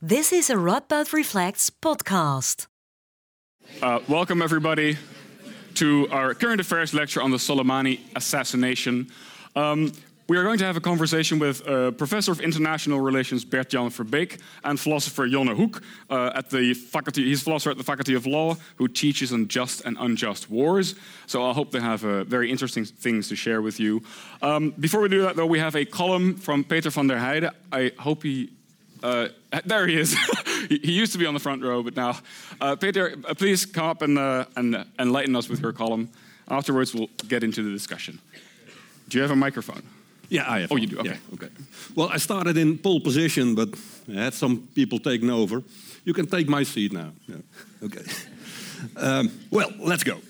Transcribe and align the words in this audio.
This 0.00 0.32
is 0.32 0.48
a 0.48 0.54
Radboud 0.54 1.12
Reflects 1.12 1.70
podcast. 1.70 2.68
Uh, 3.82 3.98
welcome, 4.08 4.40
everybody, 4.40 4.96
to 5.74 6.06
our 6.12 6.34
current 6.34 6.60
affairs 6.60 6.94
lecture 6.94 7.20
on 7.20 7.32
the 7.32 7.36
Soleimani 7.36 7.98
assassination. 8.14 9.10
Um, 9.56 9.90
we 10.28 10.36
are 10.36 10.44
going 10.44 10.58
to 10.58 10.64
have 10.64 10.76
a 10.76 10.80
conversation 10.80 11.40
with 11.40 11.66
uh, 11.66 11.90
Professor 11.90 12.30
of 12.30 12.40
International 12.40 13.00
Relations 13.00 13.44
Bert-Jan 13.44 13.90
Verbeek 13.90 14.40
and 14.62 14.78
philosopher 14.78 15.26
Jonne 15.26 15.48
Hoek 15.48 15.82
uh, 16.10 16.30
at 16.32 16.48
the 16.50 16.74
faculty. 16.74 17.24
He's 17.24 17.40
a 17.40 17.44
philosopher 17.44 17.70
at 17.72 17.78
the 17.78 17.82
Faculty 17.82 18.14
of 18.14 18.24
Law 18.24 18.56
who 18.76 18.86
teaches 18.86 19.32
on 19.32 19.48
just 19.48 19.84
and 19.84 19.96
unjust 19.98 20.48
wars. 20.48 20.94
So 21.26 21.44
I 21.44 21.52
hope 21.52 21.72
they 21.72 21.80
have 21.80 22.04
uh, 22.04 22.22
very 22.22 22.52
interesting 22.52 22.84
things 22.84 23.28
to 23.30 23.34
share 23.34 23.62
with 23.62 23.80
you. 23.80 24.04
Um, 24.42 24.74
before 24.78 25.00
we 25.00 25.08
do 25.08 25.22
that, 25.22 25.34
though, 25.34 25.46
we 25.46 25.58
have 25.58 25.74
a 25.74 25.84
column 25.84 26.36
from 26.36 26.62
Peter 26.62 26.90
van 26.90 27.08
der 27.08 27.18
Heijden. 27.18 27.50
I 27.72 27.90
hope 27.98 28.22
he 28.22 28.50
uh, 29.02 29.28
there 29.64 29.86
he 29.86 29.98
is. 29.98 30.16
he 30.68 30.92
used 30.92 31.12
to 31.12 31.18
be 31.18 31.26
on 31.26 31.34
the 31.34 31.40
front 31.40 31.62
row, 31.62 31.82
but 31.82 31.96
now. 31.96 32.18
Uh, 32.60 32.76
Peter, 32.76 33.14
uh, 33.28 33.34
please 33.34 33.66
come 33.66 33.86
up 33.86 34.02
and, 34.02 34.18
uh, 34.18 34.44
and 34.56 34.84
enlighten 34.98 35.36
us 35.36 35.48
with 35.48 35.60
your 35.60 35.72
column. 35.72 36.08
Afterwards, 36.48 36.94
we'll 36.94 37.10
get 37.28 37.42
into 37.42 37.62
the 37.62 37.70
discussion. 37.70 38.18
Do 39.08 39.18
you 39.18 39.22
have 39.22 39.30
a 39.30 39.36
microphone? 39.36 39.82
Yeah, 40.28 40.50
I 40.50 40.60
have. 40.60 40.72
Oh, 40.72 40.76
you 40.76 40.86
do? 40.86 40.98
Okay. 40.98 41.10
Yeah. 41.10 41.34
okay. 41.34 41.48
Well, 41.94 42.10
I 42.12 42.18
started 42.18 42.56
in 42.56 42.78
pole 42.78 43.00
position, 43.00 43.54
but 43.54 43.68
I 44.08 44.24
had 44.24 44.34
some 44.34 44.68
people 44.74 44.98
taking 44.98 45.30
over. 45.30 45.62
You 46.04 46.14
can 46.14 46.26
take 46.26 46.48
my 46.48 46.64
seat 46.64 46.92
now. 46.92 47.12
Yeah. 47.26 47.36
Okay. 47.82 48.04
um, 48.96 49.30
well, 49.50 49.70
let's 49.78 50.04
go. 50.04 50.20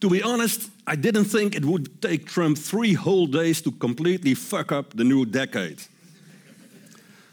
To 0.00 0.10
be 0.10 0.22
honest, 0.22 0.70
I 0.86 0.96
didn't 0.96 1.26
think 1.26 1.54
it 1.54 1.64
would 1.64 2.02
take 2.02 2.26
Trump 2.26 2.58
three 2.58 2.94
whole 2.94 3.26
days 3.26 3.62
to 3.62 3.70
completely 3.70 4.34
fuck 4.34 4.72
up 4.72 4.96
the 4.96 5.04
new 5.04 5.24
decade. 5.24 5.80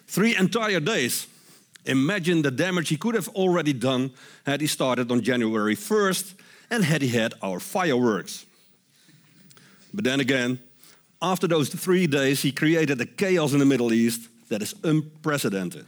Three 0.10 0.36
entire 0.36 0.80
days. 0.80 1.28
Imagine 1.86 2.42
the 2.42 2.50
damage 2.50 2.90
he 2.90 2.98
could 2.98 3.14
have 3.14 3.28
already 3.30 3.74
done 3.74 4.10
had 4.44 4.60
he 4.60 4.66
started 4.66 5.12
on 5.12 5.22
January 5.22 5.76
1st 5.76 6.34
and 6.72 6.84
had 6.84 7.04
he 7.04 7.10
had 7.10 7.36
our 7.44 7.60
fireworks. 7.60 8.48
But 9.94 10.06
then 10.06 10.20
again, 10.20 10.58
after 11.22 11.46
those 11.46 11.70
three 11.70 12.08
days, 12.08 12.42
he 12.42 12.52
created 12.52 13.00
a 13.00 13.06
chaos 13.06 13.54
in 13.54 13.60
the 13.60 13.66
Middle 13.66 13.94
East 13.94 14.28
that 14.50 14.64
is 14.64 14.74
unprecedented. 14.84 15.86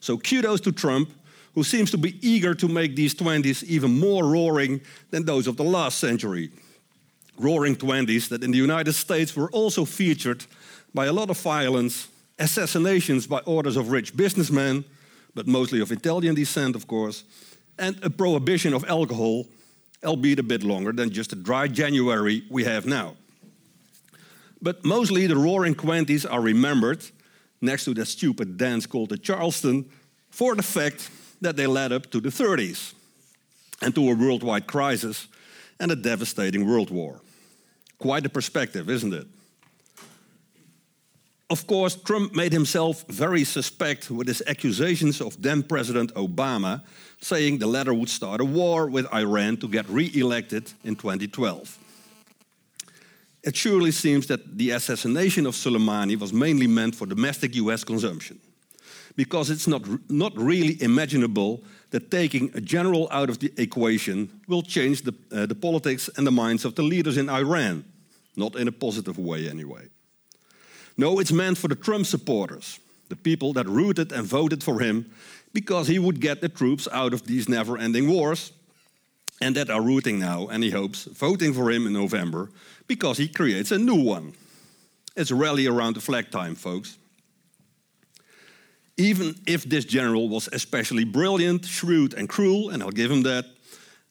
So 0.00 0.18
kudos 0.18 0.60
to 0.62 0.72
Trump, 0.72 1.08
who 1.54 1.62
seems 1.62 1.92
to 1.92 1.98
be 1.98 2.18
eager 2.28 2.56
to 2.56 2.66
make 2.66 2.96
these 2.96 3.14
20s 3.14 3.62
even 3.62 4.00
more 4.00 4.26
roaring 4.26 4.80
than 5.12 5.24
those 5.24 5.46
of 5.46 5.56
the 5.56 5.64
last 5.64 6.00
century. 6.00 6.50
Roaring 7.38 7.76
20s 7.76 8.30
that 8.30 8.42
in 8.42 8.50
the 8.50 8.58
United 8.58 8.94
States 8.94 9.36
were 9.36 9.50
also 9.52 9.84
featured 9.84 10.44
by 10.92 11.06
a 11.06 11.12
lot 11.12 11.30
of 11.30 11.38
violence 11.38 12.08
assassinations 12.42 13.26
by 13.26 13.38
orders 13.46 13.76
of 13.76 13.90
rich 13.90 14.16
businessmen, 14.16 14.84
but 15.34 15.46
mostly 15.46 15.80
of 15.80 15.92
Italian 15.92 16.34
descent, 16.34 16.74
of 16.74 16.86
course, 16.86 17.24
and 17.78 17.96
a 18.04 18.10
prohibition 18.10 18.74
of 18.74 18.84
alcohol, 18.88 19.46
albeit 20.04 20.40
a 20.40 20.42
bit 20.42 20.64
longer 20.64 20.92
than 20.92 21.10
just 21.10 21.32
a 21.32 21.36
dry 21.36 21.68
January 21.68 22.42
we 22.50 22.64
have 22.64 22.84
now. 22.84 23.14
But 24.60 24.84
mostly 24.84 25.26
the 25.26 25.36
roaring 25.36 25.74
20s 25.74 26.26
are 26.30 26.40
remembered, 26.40 27.04
next 27.60 27.84
to 27.84 27.94
that 27.94 28.06
stupid 28.06 28.56
dance 28.56 28.86
called 28.86 29.10
the 29.10 29.18
Charleston, 29.18 29.88
for 30.30 30.56
the 30.56 30.62
fact 30.62 31.10
that 31.40 31.56
they 31.56 31.66
led 31.66 31.92
up 31.92 32.10
to 32.10 32.20
the 32.20 32.28
30s 32.28 32.92
and 33.80 33.94
to 33.94 34.10
a 34.10 34.14
worldwide 34.14 34.66
crisis 34.66 35.28
and 35.78 35.92
a 35.92 35.96
devastating 35.96 36.66
world 36.66 36.90
war. 36.90 37.20
Quite 37.98 38.26
a 38.26 38.28
perspective, 38.28 38.90
isn't 38.90 39.14
it? 39.14 39.26
Of 41.52 41.66
course, 41.66 41.96
Trump 41.96 42.34
made 42.34 42.54
himself 42.54 43.04
very 43.08 43.44
suspect 43.44 44.10
with 44.10 44.26
his 44.26 44.42
accusations 44.46 45.20
of 45.20 45.36
then 45.42 45.62
President 45.62 46.14
Obama, 46.14 46.80
saying 47.20 47.58
the 47.58 47.66
latter 47.66 47.92
would 47.92 48.08
start 48.08 48.40
a 48.40 48.44
war 48.44 48.88
with 48.88 49.06
Iran 49.12 49.58
to 49.58 49.68
get 49.68 49.86
re 49.90 50.10
elected 50.14 50.72
in 50.82 50.96
2012. 50.96 51.78
It 53.42 53.54
surely 53.54 53.90
seems 53.90 54.26
that 54.28 54.56
the 54.56 54.70
assassination 54.70 55.44
of 55.44 55.54
Soleimani 55.54 56.18
was 56.18 56.32
mainly 56.32 56.66
meant 56.66 56.94
for 56.94 57.06
domestic 57.06 57.54
US 57.56 57.84
consumption, 57.84 58.40
because 59.14 59.50
it's 59.50 59.66
not, 59.66 59.82
not 60.08 60.32
really 60.34 60.82
imaginable 60.82 61.62
that 61.90 62.10
taking 62.10 62.50
a 62.54 62.62
general 62.62 63.08
out 63.10 63.28
of 63.28 63.40
the 63.40 63.52
equation 63.58 64.40
will 64.48 64.62
change 64.62 65.02
the, 65.02 65.12
uh, 65.30 65.44
the 65.44 65.54
politics 65.54 66.08
and 66.16 66.26
the 66.26 66.32
minds 66.32 66.64
of 66.64 66.76
the 66.76 66.82
leaders 66.82 67.18
in 67.18 67.28
Iran, 67.28 67.84
not 68.36 68.56
in 68.56 68.68
a 68.68 68.72
positive 68.72 69.18
way 69.18 69.50
anyway. 69.50 69.91
No, 70.96 71.18
it's 71.18 71.32
meant 71.32 71.58
for 71.58 71.68
the 71.68 71.74
Trump 71.74 72.06
supporters, 72.06 72.78
the 73.08 73.16
people 73.16 73.52
that 73.54 73.66
rooted 73.66 74.12
and 74.12 74.26
voted 74.26 74.62
for 74.62 74.80
him 74.80 75.10
because 75.52 75.88
he 75.88 75.98
would 75.98 76.20
get 76.20 76.40
the 76.40 76.48
troops 76.48 76.88
out 76.92 77.12
of 77.12 77.26
these 77.26 77.48
never 77.48 77.76
ending 77.78 78.08
wars, 78.08 78.52
and 79.40 79.56
that 79.56 79.70
are 79.70 79.82
rooting 79.82 80.18
now, 80.18 80.48
and 80.48 80.62
he 80.62 80.70
hopes, 80.70 81.04
voting 81.04 81.52
for 81.52 81.70
him 81.70 81.86
in 81.86 81.92
November 81.92 82.50
because 82.86 83.18
he 83.18 83.28
creates 83.28 83.70
a 83.70 83.78
new 83.78 84.02
one. 84.02 84.32
It's 85.16 85.30
rally 85.30 85.66
around 85.66 85.96
the 85.96 86.00
flag 86.00 86.30
time, 86.30 86.54
folks. 86.54 86.96
Even 88.96 89.34
if 89.46 89.64
this 89.64 89.84
general 89.84 90.28
was 90.28 90.48
especially 90.52 91.04
brilliant, 91.04 91.64
shrewd, 91.64 92.14
and 92.14 92.28
cruel, 92.28 92.70
and 92.70 92.82
I'll 92.82 92.90
give 92.90 93.10
him 93.10 93.22
that, 93.22 93.46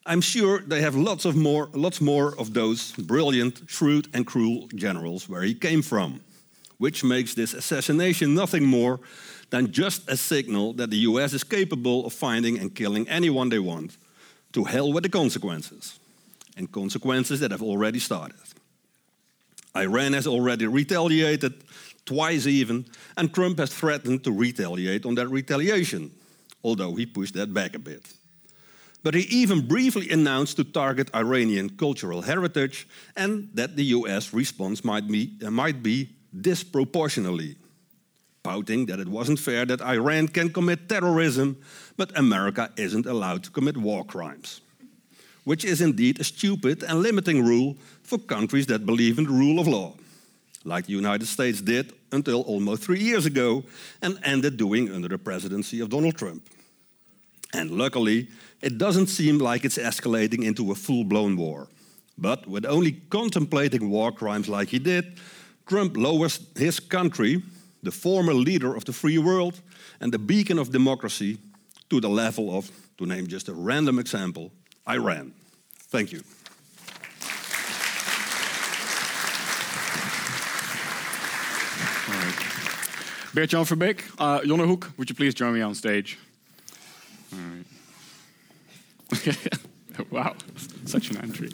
I'm 0.06 0.22
sure 0.22 0.60
they 0.60 0.82
have 0.82 0.96
lots 0.96 1.26
of 1.26 1.36
more, 1.36 1.70
lots 1.74 2.02
more 2.02 2.38
of 2.38 2.54
those 2.54 2.92
brilliant, 2.94 3.62
shrewd, 3.68 4.08
and 4.14 4.26
cruel 4.26 4.68
generals 4.76 5.30
where 5.30 5.44
he 5.44 5.54
came 5.54 5.82
from 5.82 6.22
which 6.82 7.04
makes 7.04 7.36
this 7.36 7.54
assassination 7.54 8.34
nothing 8.34 8.66
more 8.66 9.00
than 9.52 9.72
just 9.72 10.10
a 10.10 10.18
signal 10.18 10.74
that 10.74 10.90
the 10.90 10.98
US 11.10 11.32
is 11.32 11.44
capable 11.44 12.08
of 12.08 12.12
finding 12.12 12.58
and 12.58 12.74
killing 12.74 13.08
anyone 13.08 13.50
they 13.50 13.60
want. 13.60 13.98
To 14.54 14.64
hell 14.64 14.92
with 14.92 15.04
the 15.04 15.10
consequences, 15.10 16.00
and 16.58 16.72
consequences 16.72 17.40
that 17.40 17.52
have 17.52 17.62
already 17.62 18.00
started. 18.00 18.40
Iran 19.76 20.14
has 20.14 20.26
already 20.26 20.66
retaliated, 20.66 21.54
twice 22.06 22.48
even, 22.48 22.86
and 23.16 23.32
Trump 23.32 23.60
has 23.60 23.72
threatened 23.72 24.24
to 24.24 24.32
retaliate 24.32 25.06
on 25.06 25.14
that 25.16 25.28
retaliation, 25.28 26.10
although 26.64 26.96
he 26.96 27.06
pushed 27.06 27.36
that 27.36 27.54
back 27.54 27.76
a 27.76 27.80
bit. 27.80 28.12
But 29.04 29.14
he 29.14 29.22
even 29.42 29.68
briefly 29.68 30.10
announced 30.10 30.58
to 30.58 30.64
target 30.64 31.14
Iranian 31.14 31.70
cultural 31.70 32.24
heritage 32.24 32.88
and 33.16 33.50
that 33.54 33.76
the 33.76 33.86
US 33.98 34.34
response 34.34 34.84
might 34.84 35.08
be, 35.08 35.38
uh, 35.46 35.52
might 35.52 35.84
be 35.84 36.10
disproportionately, 36.40 37.56
pouting 38.44 38.86
that 38.88 39.00
it 39.00 39.08
wasn't 39.08 39.40
fair 39.40 39.66
that 39.66 39.82
Iran 39.82 40.28
can 40.28 40.50
commit 40.50 40.90
terrorism, 40.90 41.58
but 41.98 42.18
America 42.18 42.72
isn't 42.78 43.06
allowed 43.06 43.44
to 43.44 43.52
commit 43.52 43.78
war 43.78 44.04
crimes. 44.04 44.62
Which 45.44 45.66
is 45.66 45.82
indeed 45.82 46.20
a 46.20 46.24
stupid 46.24 46.84
and 46.84 47.02
limiting 47.02 47.44
rule 47.44 47.76
for 48.04 48.20
countries 48.20 48.68
that 48.68 48.86
believe 48.86 49.18
in 49.18 49.26
the 49.26 49.32
rule 49.32 49.60
of 49.60 49.68
law, 49.68 49.96
like 50.64 50.86
the 50.86 50.94
United 50.94 51.26
States 51.28 51.62
did 51.62 51.94
until 52.12 52.42
almost 52.42 52.84
three 52.84 53.00
years 53.00 53.26
ago 53.26 53.64
and 54.02 54.20
ended 54.24 54.58
doing 54.58 54.92
under 54.92 55.08
the 55.08 55.18
presidency 55.18 55.80
of 55.80 55.90
Donald 55.90 56.16
Trump. 56.16 56.48
And 57.54 57.72
luckily, 57.72 58.28
it 58.62 58.78
doesn't 58.78 59.08
seem 59.08 59.40
like 59.40 59.66
it's 59.66 59.78
escalating 59.78 60.46
into 60.46 60.72
a 60.72 60.76
full 60.76 61.04
blown 61.04 61.36
war. 61.36 61.68
But 62.18 62.48
with 62.48 62.66
only 62.66 62.94
contemplating 63.10 63.90
war 63.90 64.12
crimes 64.12 64.48
like 64.48 64.70
he 64.70 64.80
did, 64.80 65.18
Trump 65.68 65.98
lowers 65.98 66.40
his 66.56 66.80
country, 66.80 67.42
the 67.84 67.92
former 67.92 68.34
leader 68.34 68.76
of 68.76 68.86
the 68.86 68.94
free 68.94 69.18
world 69.18 69.62
and 70.00 70.12
the 70.12 70.20
beacon 70.20 70.60
of 70.60 70.72
democracy, 70.72 71.38
to 71.90 72.00
the 72.00 72.10
level 72.10 72.56
of, 72.58 72.72
to 72.98 73.06
name 73.06 73.28
just 73.28 73.50
a 73.50 73.54
random 73.54 74.00
example, 74.00 74.52
Iran. 74.88 75.34
Thank 75.90 76.12
you. 76.12 76.24
Bert-Jan 83.34 83.64
Verbeek, 83.64 84.04
uh, 84.20 84.44
Jonne 84.46 84.68
Hoek, 84.68 84.92
would 84.98 85.10
you 85.10 85.16
please 85.16 85.34
join 85.34 85.54
me 85.54 85.62
on 85.62 85.74
stage? 85.74 86.20
All 87.34 87.40
right. 89.14 90.12
wow, 90.12 90.36
such 90.86 91.12
an 91.12 91.18
entry. 91.18 91.50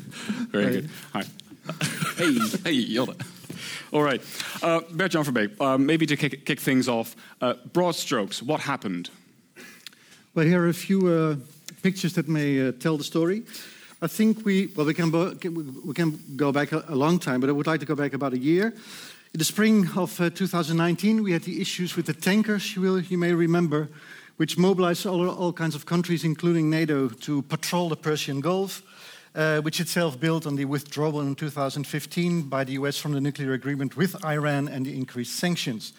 Very 0.51 0.65
hey. 0.65 0.71
good. 0.71 0.89
Hi. 1.13 1.24
hey, 2.18 2.38
hey, 2.63 2.94
Jonne. 2.94 3.15
All 3.92 4.04
right. 4.04 4.21
Uh, 4.62 4.81
Bert-Jan 4.92 5.24
Verbeek, 5.24 5.59
uh, 5.59 5.77
maybe 5.77 6.06
to 6.06 6.15
kick, 6.15 6.45
kick, 6.45 6.59
things 6.59 6.88
off, 6.88 7.15
uh, 7.42 7.54
broad 7.74 7.95
strokes, 7.95 8.42
what 8.42 8.62
happened? 8.62 9.09
Well, 10.33 10.45
here 10.45 10.63
are 10.63 10.69
a 10.69 10.74
few 10.74 11.07
uh, 11.07 11.36
pictures 11.81 12.13
that 12.13 12.27
may 12.27 12.68
uh, 12.68 12.71
tell 12.80 12.98
the 12.98 13.04
story. 13.04 13.44
I 14.01 14.07
think 14.07 14.45
we, 14.45 14.68
well, 14.75 14.86
we 14.86 14.94
can, 14.94 15.12
we 15.86 15.94
can 15.94 16.19
go 16.36 16.51
back 16.51 16.71
a, 16.71 16.86
a, 16.88 16.95
long 16.95 17.18
time, 17.18 17.39
but 17.39 17.50
I 17.50 17.54
would 17.54 17.65
like 17.65 17.80
to 17.80 17.86
go 17.86 17.95
back 17.95 18.13
about 18.13 18.33
a 18.33 18.38
year. 18.38 18.68
In 19.33 19.39
the 19.39 19.44
spring 19.44 19.88
of 19.95 20.21
uh, 20.21 20.30
2019, 20.30 21.24
we 21.24 21.31
had 21.31 21.42
the 21.44 21.60
issues 21.60 21.95
with 21.95 22.06
the 22.06 22.13
tankers, 22.13 22.75
you, 22.75 22.81
will, 22.81 23.01
you 23.01 23.18
may 23.18 23.33
remember, 23.33 23.89
which 24.38 24.57
mobilized 24.57 25.07
all, 25.07 25.27
all 25.30 25.51
kinds 25.51 25.74
of 25.74 25.86
countries, 25.86 26.24
including 26.24 26.69
NATO, 26.69 27.10
to 27.10 27.42
patrol 27.42 27.89
the 27.89 27.95
Persian 27.95 28.39
Gulf 28.39 28.83
which 29.62 29.80
itself 29.80 30.19
built 30.19 30.48
on 30.48 30.56
the 30.56 30.66
withdrawal 30.66 31.22
in 31.22 31.36
2015 31.36 32.50
by 32.50 32.63
the 32.63 32.74
US 32.74 32.98
from 32.98 33.13
the 33.13 33.22
nuclear 33.22 33.54
agreement 33.54 33.95
with 33.95 34.16
Iran 34.25 34.68
and 34.68 34.86
the 34.86 34.95
increased 34.95 35.36
sanctions. 35.36 35.94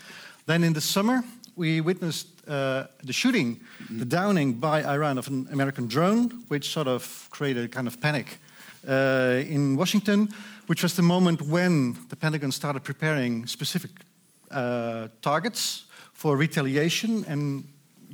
Then 0.47 0.65
in 0.65 0.73
the 0.73 0.81
summer, 0.81 1.23
we 1.55 1.81
witnessed 1.81 2.27
uh, 2.49 2.87
the 3.05 3.13
shooting, 3.13 3.61
the 3.91 4.05
downing 4.05 4.55
by 4.55 4.83
Iran 4.85 5.19
of 5.19 5.29
an 5.29 5.49
American 5.53 5.87
drone, 5.87 6.31
which 6.49 6.71
sort 6.71 6.89
of 6.89 7.29
created 7.31 7.65
a 7.65 7.69
kind 7.69 7.87
of 7.87 8.01
panic 8.01 8.39
uh, 8.89 9.43
in 9.47 9.77
Washington, 9.77 10.29
which 10.67 10.83
was 10.83 10.95
the 10.95 11.03
moment 11.03 11.43
when 11.43 11.97
the 12.09 12.17
Pentagon 12.17 12.53
started 12.53 12.83
preparing 12.85 13.47
specific 13.47 13.91
uh, 14.51 15.09
targets 15.21 15.85
for 16.13 16.37
retaliation. 16.37 17.25
And 17.29 17.65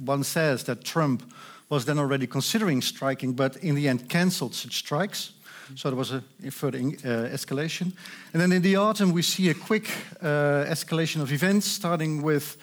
one 0.05 0.25
says 0.25 0.65
that 0.65 0.85
Trump 0.85 1.23
was 1.69 1.84
then 1.84 1.99
already 1.99 2.26
considering 2.26 2.82
striking, 2.82 3.32
but 3.32 3.56
in 3.56 3.75
the 3.75 3.88
end 3.88 4.08
cancelled 4.08 4.55
such 4.55 4.76
strikes. 4.76 5.32
So 5.76 5.88
there 5.88 5.96
was 5.96 6.12
a 6.12 6.22
further 6.50 6.78
uh, 6.78 7.32
escalation. 7.32 7.93
And 8.32 8.43
then 8.43 8.52
in 8.52 8.62
the 8.62 8.76
autumn, 8.76 9.12
we 9.12 9.22
see 9.22 9.49
a 9.49 9.55
quick 9.55 9.88
uh, 10.20 10.66
escalation 10.69 11.22
of 11.22 11.32
events, 11.32 11.66
starting 11.66 12.22
with 12.22 12.56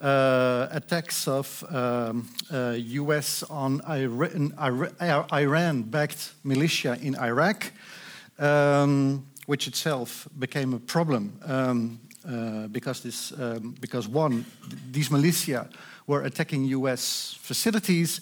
uh, 0.00 0.68
attacks 0.70 1.28
of 1.28 1.64
um, 1.70 2.28
US 2.50 3.42
uh, 3.42 3.54
on 3.54 3.80
Iran 5.32 5.82
backed 5.82 6.34
militia 6.44 6.98
in 7.00 7.16
Iraq, 7.16 7.72
um, 8.38 9.26
which 9.46 9.66
itself 9.66 10.28
became 10.38 10.74
a 10.74 10.78
problem. 10.78 11.38
Um, 11.44 12.00
uh, 12.28 12.68
because 12.68 13.02
this, 13.02 13.32
um, 13.32 13.74
because 13.80 14.08
one, 14.08 14.44
these 14.90 15.10
militia 15.10 15.68
were 16.06 16.22
attacking 16.22 16.64
U.S. 16.64 17.36
facilities. 17.40 18.20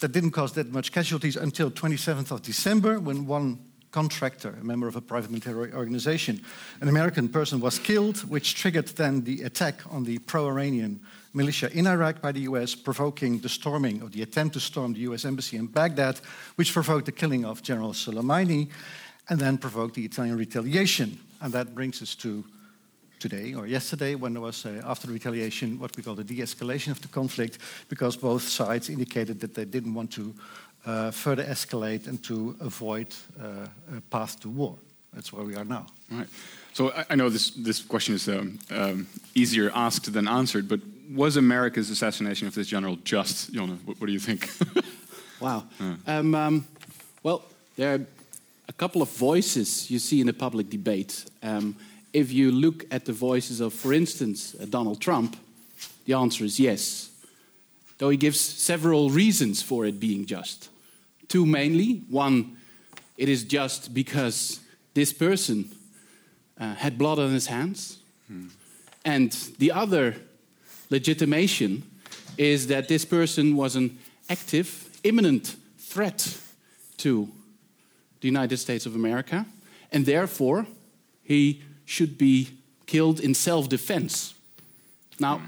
That 0.00 0.12
didn't 0.12 0.30
cause 0.30 0.52
that 0.54 0.72
much 0.72 0.92
casualties 0.92 1.36
until 1.36 1.70
27th 1.70 2.30
of 2.30 2.40
December, 2.40 2.98
when 2.98 3.26
one 3.26 3.58
contractor, 3.90 4.56
a 4.60 4.64
member 4.64 4.88
of 4.88 4.96
a 4.96 5.00
private 5.00 5.30
military 5.30 5.72
organization, 5.72 6.40
an 6.80 6.88
American 6.88 7.28
person 7.28 7.60
was 7.60 7.78
killed, 7.78 8.18
which 8.28 8.54
triggered 8.54 8.88
then 8.88 9.24
the 9.24 9.42
attack 9.42 9.82
on 9.90 10.04
the 10.04 10.18
pro-Iranian 10.18 11.00
militia 11.32 11.70
in 11.76 11.86
Iraq 11.86 12.20
by 12.20 12.32
the 12.32 12.40
US, 12.40 12.74
provoking 12.74 13.40
the 13.40 13.48
storming 13.48 14.02
of 14.02 14.12
the 14.12 14.22
attempt 14.22 14.54
to 14.54 14.60
storm 14.60 14.92
the 14.92 15.00
US 15.00 15.24
embassy 15.24 15.56
in 15.56 15.66
Baghdad, 15.66 16.20
which 16.56 16.72
provoked 16.72 17.06
the 17.06 17.12
killing 17.12 17.44
of 17.44 17.62
General 17.62 17.92
Soleimani, 17.92 18.68
and 19.28 19.38
then 19.38 19.58
provoked 19.58 19.94
the 19.94 20.08
Iranian 20.08 20.36
retaliation. 20.36 21.18
And 21.40 21.52
that 21.52 21.74
brings 21.74 22.02
us 22.02 22.14
to 22.16 22.44
today 23.20 23.54
or 23.54 23.66
yesterday 23.66 24.14
when 24.16 24.32
there 24.32 24.42
was, 24.42 24.66
uh, 24.66 24.82
after 24.84 25.06
the 25.06 25.12
retaliation, 25.12 25.78
what 25.78 25.96
we 25.96 26.02
call 26.02 26.14
the 26.14 26.24
de 26.24 26.42
escalation 26.42 26.90
of 26.90 27.00
the 27.00 27.08
conflict, 27.08 27.58
because 27.88 28.16
both 28.16 28.42
sides 28.42 28.88
indicated 28.88 29.38
that 29.40 29.54
they 29.54 29.64
didn't 29.64 29.94
want 29.94 30.10
to 30.10 30.34
uh, 30.86 31.10
further 31.10 31.44
escalate 31.44 32.06
and 32.08 32.22
to 32.24 32.56
avoid 32.60 33.14
uh, 33.40 33.96
a 33.96 34.00
path 34.10 34.40
to 34.40 34.48
war. 34.48 34.74
That's 35.12 35.32
where 35.32 35.44
we 35.44 35.54
are 35.54 35.64
now. 35.64 35.86
Right. 36.10 36.28
So 36.72 36.90
I, 36.92 37.04
I 37.10 37.14
know 37.14 37.28
this, 37.28 37.50
this 37.50 37.80
question 37.80 38.14
is 38.14 38.28
um, 38.28 38.58
um, 38.70 39.06
easier 39.34 39.70
asked 39.74 40.12
than 40.12 40.26
answered, 40.26 40.68
but 40.68 40.80
was 41.14 41.36
America's 41.36 41.90
assassination 41.90 42.48
of 42.48 42.54
this 42.54 42.68
general 42.68 42.96
just? 43.04 43.52
Jonne, 43.52 43.80
what, 43.84 44.00
what 44.00 44.06
do 44.06 44.12
you 44.12 44.20
think? 44.20 44.50
wow. 45.40 45.64
Um, 46.06 46.34
um, 46.34 46.66
well, 47.22 47.42
there 47.76 47.94
are 47.94 48.06
a 48.68 48.72
couple 48.72 49.02
of 49.02 49.08
voices 49.10 49.90
you 49.90 49.98
see 49.98 50.20
in 50.20 50.26
the 50.26 50.32
public 50.32 50.70
debate. 50.70 51.24
Um, 51.42 51.74
if 52.12 52.32
you 52.32 52.50
look 52.50 52.84
at 52.90 53.04
the 53.04 53.12
voices 53.12 53.60
of, 53.60 53.72
for 53.72 53.92
instance, 53.92 54.54
uh, 54.60 54.66
Donald 54.68 55.00
Trump, 55.00 55.36
the 56.06 56.14
answer 56.14 56.44
is 56.44 56.58
yes. 56.58 57.10
Though 57.98 58.10
he 58.10 58.16
gives 58.16 58.40
several 58.40 59.10
reasons 59.10 59.62
for 59.62 59.84
it 59.84 60.00
being 60.00 60.26
just. 60.26 60.70
Two 61.28 61.46
mainly. 61.46 62.02
One, 62.08 62.56
it 63.16 63.28
is 63.28 63.44
just 63.44 63.94
because 63.94 64.60
this 64.94 65.12
person 65.12 65.70
uh, 66.58 66.74
had 66.74 66.98
blood 66.98 67.18
on 67.18 67.32
his 67.32 67.46
hands. 67.46 67.98
Hmm. 68.26 68.48
And 69.04 69.32
the 69.58 69.72
other 69.72 70.16
legitimation 70.88 71.82
is 72.36 72.66
that 72.68 72.88
this 72.88 73.04
person 73.04 73.56
was 73.56 73.76
an 73.76 73.98
active, 74.28 74.88
imminent 75.04 75.56
threat 75.78 76.38
to 76.98 77.28
the 78.20 78.28
United 78.28 78.58
States 78.58 78.86
of 78.86 78.94
America, 78.94 79.46
and 79.92 80.06
therefore 80.06 80.66
he 81.22 81.62
should 81.90 82.16
be 82.16 82.48
killed 82.86 83.20
in 83.20 83.34
self 83.34 83.68
defense. 83.68 84.34
Now, 85.18 85.40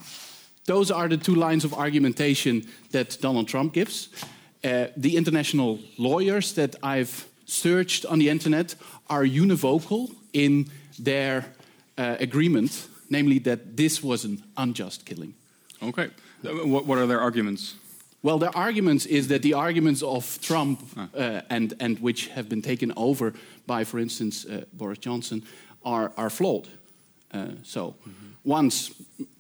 those 0.67 0.91
are 0.91 1.09
the 1.09 1.17
two 1.17 1.35
lines 1.35 1.65
of 1.65 1.73
argumentation 1.73 2.67
that 2.91 3.19
Donald 3.21 3.49
Trump 3.49 3.73
gives. 3.73 4.09
Uh, 4.65 4.87
the 4.97 5.17
international 5.17 5.79
lawyers 5.99 6.53
that 6.55 6.77
I've 6.83 7.27
searched 7.47 8.07
on 8.07 8.19
the 8.19 8.29
internet 8.29 8.75
are 9.09 9.25
univocal 9.25 10.15
in 10.33 10.71
their 10.99 11.45
uh, 11.99 12.17
agreement, 12.21 12.89
namely 13.09 13.41
that 13.41 13.77
this 13.77 14.03
was 14.03 14.25
an 14.25 14.43
unjust 14.57 15.05
killing. 15.05 15.35
Okay. 15.83 16.11
Uh, 16.45 16.67
what, 16.67 16.87
what 16.87 16.99
are 16.99 17.07
their 17.07 17.21
arguments? 17.21 17.75
Well, 18.23 18.39
their 18.39 18.57
arguments 18.57 19.07
is 19.07 19.27
that 19.29 19.43
the 19.43 19.55
arguments 19.55 20.03
of 20.03 20.39
Trump 20.41 20.81
uh, 20.97 21.41
and, 21.51 21.75
and 21.81 21.99
which 21.99 22.29
have 22.29 22.49
been 22.49 22.63
taken 22.63 22.93
over 22.97 23.35
by, 23.67 23.85
for 23.85 23.99
instance, 23.99 24.47
uh, 24.47 24.65
Boris 24.73 24.99
Johnson, 24.99 25.43
are, 25.85 26.13
are 26.17 26.31
flawed. 26.31 26.69
Uh, 27.35 27.47
so, 27.63 27.95
mm 28.05 28.13
-hmm. 28.13 28.37
once, 28.43 28.93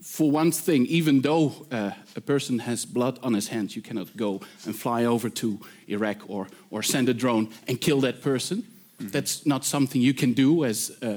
for 0.02 0.34
one 0.34 0.50
thing, 0.50 0.86
even 0.90 1.20
though 1.20 1.66
uh, 1.72 1.90
a 2.16 2.20
person 2.24 2.58
has 2.58 2.86
blood 2.86 3.18
on 3.20 3.34
his 3.34 3.48
hands, 3.48 3.74
you 3.74 3.82
cannot 3.82 4.08
go 4.14 4.40
and 4.66 4.76
fly 4.76 5.06
over 5.06 5.30
to 5.32 5.58
Iraq 5.86 6.16
or, 6.26 6.48
or 6.70 6.82
send 6.82 7.08
a 7.08 7.14
drone 7.14 7.48
and 7.66 7.78
kill 7.78 8.00
that 8.00 8.20
person. 8.20 8.56
Mm 8.56 8.64
-hmm. 8.96 9.10
That's 9.10 9.40
not 9.44 9.64
something 9.66 10.02
you 10.02 10.14
can 10.14 10.32
do 10.34 10.64
as, 10.64 10.90
uh, 11.02 11.08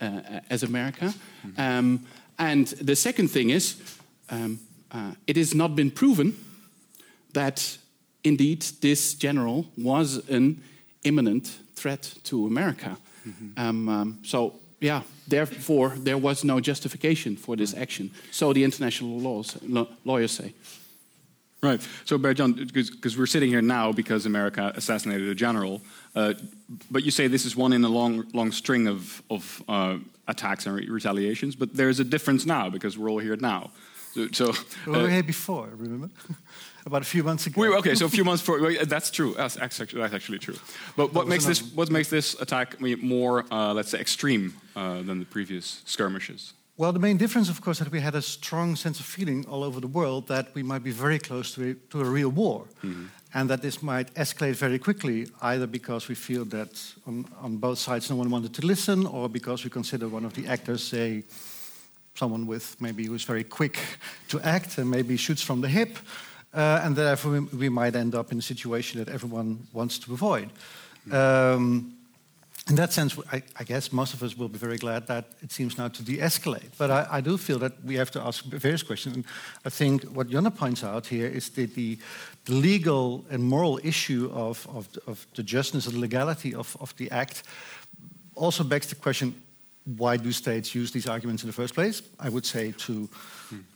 uh 0.00 0.40
as 0.48 0.62
America. 0.62 1.04
Mm 1.04 1.52
-hmm. 1.54 1.78
um, 1.78 2.00
and 2.36 2.74
the 2.86 2.94
second 2.94 3.30
thing 3.32 3.50
is, 3.50 3.76
um, 4.30 4.58
uh, 4.94 5.10
it 5.24 5.36
has 5.36 5.52
not 5.52 5.74
been 5.74 5.90
proven 5.90 6.34
that 7.32 7.78
indeed 8.22 8.62
this 8.80 9.14
general 9.14 9.66
was 9.76 10.28
an 10.28 10.62
imminent 11.02 11.58
threat 11.74 12.14
to 12.24 12.46
America. 12.46 12.96
Mm-hmm. 13.26 13.60
Um, 13.60 13.88
um, 13.88 14.18
so, 14.22 14.54
yeah, 14.84 15.02
therefore, 15.26 15.94
there 15.96 16.18
was 16.18 16.44
no 16.44 16.60
justification 16.60 17.36
for 17.36 17.56
this 17.56 17.74
action. 17.74 18.10
So 18.30 18.52
the 18.52 18.64
international 18.64 19.18
laws, 19.18 19.56
lawyers 20.04 20.32
say. 20.32 20.52
Right. 21.62 21.80
So, 22.04 22.18
Bert-Jan, 22.18 22.52
because 22.52 23.16
we're 23.16 23.24
sitting 23.26 23.48
here 23.48 23.62
now 23.62 23.92
because 23.92 24.26
America 24.26 24.72
assassinated 24.76 25.26
a 25.28 25.34
general, 25.34 25.80
uh, 26.14 26.34
but 26.90 27.02
you 27.04 27.10
say 27.10 27.26
this 27.26 27.46
is 27.46 27.56
one 27.56 27.72
in 27.72 27.82
a 27.84 27.88
long, 27.88 28.26
long 28.34 28.52
string 28.52 28.86
of, 28.86 29.22
of 29.30 29.62
uh, 29.66 29.96
attacks 30.28 30.66
and 30.66 30.76
re- 30.76 30.88
retaliations. 30.90 31.56
But 31.56 31.74
there's 31.74 32.00
a 32.00 32.04
difference 32.04 32.44
now 32.44 32.68
because 32.68 32.98
we're 32.98 33.10
all 33.10 33.18
here 33.18 33.36
now. 33.36 33.70
So, 34.12 34.28
so 34.32 34.52
we 34.86 34.92
were 34.92 34.98
uh, 34.98 35.06
here 35.06 35.22
before, 35.22 35.70
remember? 35.74 36.10
About 36.86 37.02
a 37.02 37.06
few 37.06 37.22
months 37.22 37.46
ago. 37.46 37.60
We, 37.60 37.68
okay, 37.76 37.94
so 37.94 38.04
a 38.04 38.08
few 38.08 38.24
months 38.24 38.42
before. 38.42 38.84
That's 38.84 39.10
true. 39.10 39.34
That's 39.36 39.56
actually, 39.56 40.00
that's 40.00 40.14
actually 40.14 40.38
true. 40.38 40.56
But 40.96 41.14
what 41.14 41.26
makes 41.26 41.46
this 41.46 41.62
what 41.74 41.90
makes 41.90 42.08
this 42.08 42.34
attack 42.40 42.78
more, 42.80 43.44
uh, 43.50 43.72
let's 43.72 43.90
say, 43.90 44.00
extreme 44.00 44.52
uh, 44.76 45.02
than 45.02 45.18
the 45.18 45.24
previous 45.24 45.82
skirmishes? 45.86 46.52
Well, 46.76 46.92
the 46.92 46.98
main 46.98 47.16
difference, 47.16 47.48
of 47.48 47.60
course, 47.60 47.78
that 47.78 47.92
we 47.92 48.00
had 48.00 48.16
a 48.16 48.22
strong 48.22 48.74
sense 48.74 48.98
of 48.98 49.06
feeling 49.06 49.46
all 49.46 49.62
over 49.62 49.80
the 49.80 49.86
world 49.86 50.26
that 50.26 50.52
we 50.54 50.62
might 50.64 50.82
be 50.82 50.90
very 50.90 51.20
close 51.20 51.54
to 51.54 51.70
a, 51.70 51.74
to 51.90 52.00
a 52.00 52.04
real 52.04 52.32
war. 52.32 52.66
Mm 52.82 52.94
-hmm. 52.94 53.08
And 53.32 53.48
that 53.48 53.60
this 53.60 53.80
might 53.80 54.12
escalate 54.14 54.58
very 54.58 54.78
quickly, 54.78 55.28
either 55.40 55.68
because 55.68 56.08
we 56.08 56.14
feel 56.16 56.48
that 56.48 56.94
on, 57.04 57.26
on 57.40 57.58
both 57.58 57.78
sides 57.78 58.08
no 58.08 58.18
one 58.18 58.28
wanted 58.30 58.54
to 58.54 58.66
listen, 58.66 59.06
or 59.06 59.30
because 59.30 59.64
we 59.64 59.70
consider 59.70 60.12
one 60.12 60.26
of 60.26 60.32
the 60.32 60.48
actors, 60.48 60.88
say, 60.88 61.24
someone 62.14 62.46
with 62.46 62.74
maybe 62.78 63.02
who's 63.02 63.26
very 63.26 63.44
quick 63.44 63.98
to 64.28 64.40
act 64.40 64.78
and 64.78 64.88
maybe 64.88 65.16
shoots 65.16 65.42
from 65.42 65.60
the 65.60 65.68
hip, 65.68 65.98
uh, 66.54 66.80
and 66.84 66.94
therefore 66.96 67.32
we, 67.32 67.40
we, 67.40 67.68
might 67.68 67.96
end 67.96 68.14
up 68.14 68.32
in 68.32 68.38
a 68.38 68.42
situation 68.42 68.98
that 68.98 69.08
everyone 69.08 69.66
wants 69.72 69.98
to 69.98 70.12
avoid. 70.12 70.50
Um, 71.10 71.94
in 72.68 72.76
that 72.76 72.92
sense, 72.92 73.18
I, 73.30 73.42
I, 73.60 73.64
guess 73.64 73.92
most 73.92 74.14
of 74.14 74.22
us 74.22 74.38
will 74.38 74.48
be 74.48 74.56
very 74.58 74.78
glad 74.78 75.06
that 75.08 75.26
it 75.42 75.52
seems 75.52 75.76
now 75.76 75.88
to 75.88 76.02
de-escalate. 76.02 76.70
But 76.78 76.90
I, 76.90 77.06
I, 77.10 77.20
do 77.20 77.36
feel 77.36 77.58
that 77.58 77.72
we 77.84 77.96
have 77.96 78.10
to 78.12 78.22
ask 78.22 78.42
various 78.44 78.82
questions. 78.82 79.16
And 79.16 79.26
I 79.66 79.68
think 79.68 80.04
what 80.04 80.30
Jonne 80.30 80.50
points 80.50 80.82
out 80.82 81.06
here 81.06 81.26
is 81.26 81.50
that 81.50 81.74
the, 81.74 81.98
the 82.46 82.54
legal 82.54 83.26
and 83.30 83.44
moral 83.44 83.80
issue 83.82 84.30
of, 84.32 84.66
of, 84.74 84.88
of 85.06 85.26
the 85.34 85.42
justness, 85.42 85.86
and 85.86 85.98
legality 85.98 86.54
of, 86.54 86.74
of 86.80 86.96
the 86.96 87.10
act, 87.10 87.42
also 88.34 88.64
begs 88.64 88.86
the 88.86 88.94
question: 88.94 89.34
why 89.84 90.16
do 90.16 90.32
states 90.32 90.74
use 90.74 90.90
these 90.90 91.06
arguments 91.06 91.42
in 91.42 91.48
the 91.48 91.52
first 91.52 91.74
place? 91.74 92.02
I 92.18 92.30
would 92.30 92.46
say 92.46 92.72
to, 92.72 93.08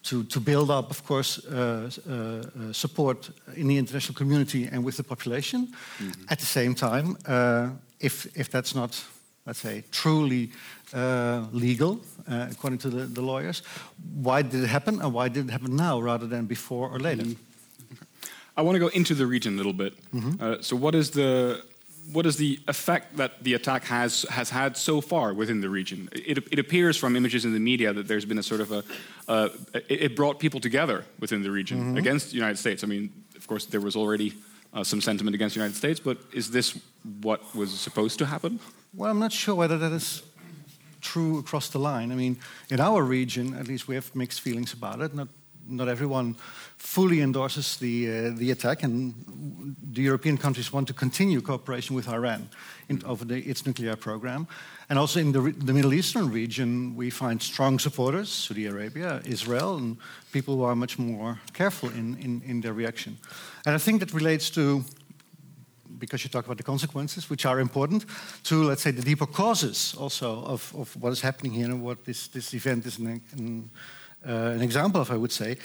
to, 0.04 0.24
to 0.24 0.40
build 0.40 0.70
up, 0.70 0.90
of 0.90 1.04
course, 1.04 1.44
uh, 1.46 1.90
uh, 2.08 2.12
uh, 2.12 2.72
support 2.72 3.30
in 3.54 3.68
the 3.68 3.76
international 3.76 4.14
community 4.14 4.68
and 4.72 4.84
with 4.84 4.96
the 4.96 5.02
population. 5.02 5.60
Mm 5.60 6.10
-hmm. 6.10 6.24
At 6.26 6.38
the 6.38 6.46
same 6.46 6.74
time, 6.74 7.16
uh, 7.28 7.70
if, 7.98 8.26
if 8.32 8.48
that's 8.48 8.72
not, 8.72 9.06
let's 9.44 9.60
say, 9.60 9.84
truly 9.90 10.50
uh, 10.94 11.46
legal, 11.52 12.00
uh, 12.28 12.50
according 12.50 12.80
to 12.80 12.90
the, 12.90 13.12
the 13.12 13.22
lawyers, 13.22 13.62
why 14.22 14.42
did 14.42 14.62
it 14.62 14.68
happen 14.68 15.00
and 15.00 15.12
why 15.12 15.30
did 15.30 15.44
it 15.44 15.50
happen 15.50 15.74
now 15.74 16.02
rather 16.02 16.28
than 16.28 16.46
before 16.46 16.90
or 16.90 17.00
later? 17.00 17.24
Mm 17.24 17.36
-hmm. 17.36 18.06
I 18.56 18.62
want 18.62 18.78
to 18.78 18.84
go 18.84 18.90
into 18.92 19.14
the 19.14 19.26
region 19.26 19.54
a 19.54 19.56
little 19.56 19.84
bit. 19.84 19.94
Mm 20.10 20.20
-hmm. 20.20 20.62
so, 20.62 20.78
what 20.78 20.94
is 20.94 21.10
the 21.10 21.62
what 22.12 22.26
is 22.26 22.36
the 22.36 22.58
effect 22.68 23.16
that 23.16 23.42
the 23.44 23.54
attack 23.54 23.84
has 23.84 24.22
has 24.30 24.50
had 24.50 24.76
so 24.76 25.00
far 25.00 25.34
within 25.34 25.60
the 25.60 25.68
region? 25.68 26.08
It, 26.12 26.38
it 26.50 26.58
appears 26.58 26.96
from 26.96 27.16
images 27.16 27.44
in 27.44 27.52
the 27.52 27.60
media 27.60 27.92
that 27.92 28.08
there's 28.08 28.24
been 28.24 28.38
a 28.38 28.42
sort 28.42 28.60
of 28.60 28.72
a 28.72 28.84
uh, 29.28 29.48
it, 29.88 30.16
brought 30.16 30.38
people 30.38 30.60
together 30.60 31.04
within 31.20 31.42
the 31.42 31.50
region 31.50 31.78
mm 31.78 31.92
-hmm. 31.92 31.98
against 31.98 32.30
the 32.30 32.36
United 32.36 32.58
States. 32.58 32.82
I 32.82 32.86
mean, 32.86 33.10
of 33.36 33.46
course, 33.46 33.66
there 33.68 33.82
was 33.82 33.94
already 33.94 34.32
uh, 34.74 34.84
some 34.84 35.02
sentiment 35.02 35.34
against 35.34 35.54
the 35.54 35.60
United 35.60 35.76
States, 35.76 36.00
but 36.00 36.16
is 36.32 36.48
this 36.48 36.78
what 37.20 37.40
was 37.54 37.82
supposed 37.82 38.18
to 38.18 38.24
happen? 38.24 38.60
Well, 38.92 39.10
I'm 39.10 39.18
not 39.18 39.32
sure 39.32 39.56
whether 39.56 39.78
that 39.78 39.92
is 39.92 40.22
true 41.00 41.38
across 41.38 41.68
the 41.68 41.78
line. 41.78 42.12
I 42.12 42.16
mean, 42.16 42.38
in 42.68 42.80
our 42.80 43.02
region, 43.02 43.54
at 43.54 43.66
least, 43.66 43.86
we 43.88 43.94
have 43.94 44.06
mixed 44.14 44.40
feelings 44.40 44.72
about 44.72 45.00
it. 45.00 45.14
Not 45.14 45.28
not 45.68 45.88
everyone 45.88 46.36
fully 46.78 47.20
endorses 47.20 47.76
the, 47.76 48.08
uh, 48.08 48.30
the 48.36 48.50
attack, 48.50 48.82
and 48.82 49.14
the 49.92 50.02
European 50.02 50.38
countries 50.38 50.72
want 50.72 50.86
to 50.88 50.94
continue 50.94 51.40
cooperation 51.40 51.94
with 51.94 52.08
Iran 52.08 52.48
in, 52.88 53.02
over 53.04 53.24
the, 53.24 53.38
its 53.40 53.66
nuclear 53.66 53.96
program. 53.96 54.46
And 54.88 54.98
also 54.98 55.20
in 55.20 55.32
the, 55.32 55.40
the, 55.40 55.72
Middle 55.72 55.92
Eastern 55.92 56.30
region, 56.30 56.96
we 56.96 57.10
find 57.10 57.42
strong 57.42 57.78
supporters, 57.78 58.30
Saudi 58.30 58.66
Arabia, 58.66 59.20
Israel, 59.24 59.76
and 59.76 59.98
people 60.32 60.56
who 60.56 60.62
are 60.62 60.74
much 60.74 60.98
more 60.98 61.38
careful 61.52 61.90
in, 61.90 62.16
in, 62.18 62.42
in 62.46 62.60
their 62.60 62.72
reaction. 62.72 63.18
And 63.66 63.74
I 63.74 63.78
think 63.78 64.00
that 64.00 64.14
relates 64.14 64.50
to 64.50 64.84
because 65.98 66.22
you 66.22 66.30
talk 66.30 66.44
about 66.44 66.56
the 66.56 66.62
consequences, 66.62 67.28
which 67.28 67.44
are 67.44 67.60
important, 67.60 68.06
to, 68.44 68.62
let's 68.62 68.82
say, 68.82 68.92
the 68.92 69.02
deeper 69.02 69.26
causes 69.26 69.94
also 69.98 70.44
of, 70.44 70.72
of 70.76 70.94
what 71.02 71.12
is 71.12 71.20
happening 71.20 71.52
here 71.52 71.66
and 71.66 71.82
what 71.82 72.04
this, 72.04 72.28
this 72.28 72.54
event 72.54 72.86
is 72.86 72.98
an, 72.98 73.20
uh, 73.36 73.78
an 74.24 74.62
example 74.62 75.00
of, 75.00 75.10
I 75.10 75.16
would 75.16 75.32
say. 75.32 75.56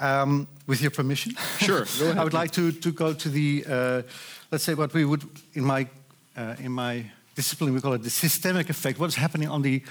Um, 0.00 0.46
with 0.66 0.80
your 0.80 0.92
permission, 0.92 1.32
sure. 1.58 1.84
I 2.16 2.22
would 2.22 2.32
like 2.32 2.52
to, 2.52 2.70
to 2.70 2.92
go 2.92 3.12
to 3.12 3.28
the, 3.28 3.64
uh, 3.68 4.02
let's 4.52 4.62
say, 4.62 4.74
what 4.74 4.94
we 4.94 5.04
would 5.04 5.24
in 5.54 5.64
my 5.64 5.88
uh, 6.36 6.54
in 6.60 6.70
my 6.70 7.04
discipline 7.34 7.74
we 7.74 7.80
call 7.80 7.94
it 7.94 8.02
the 8.02 8.10
systemic 8.10 8.70
effect. 8.70 8.98
What 8.98 9.08
is 9.08 9.16
happening 9.16 9.48
on 9.48 9.62
the 9.62 9.82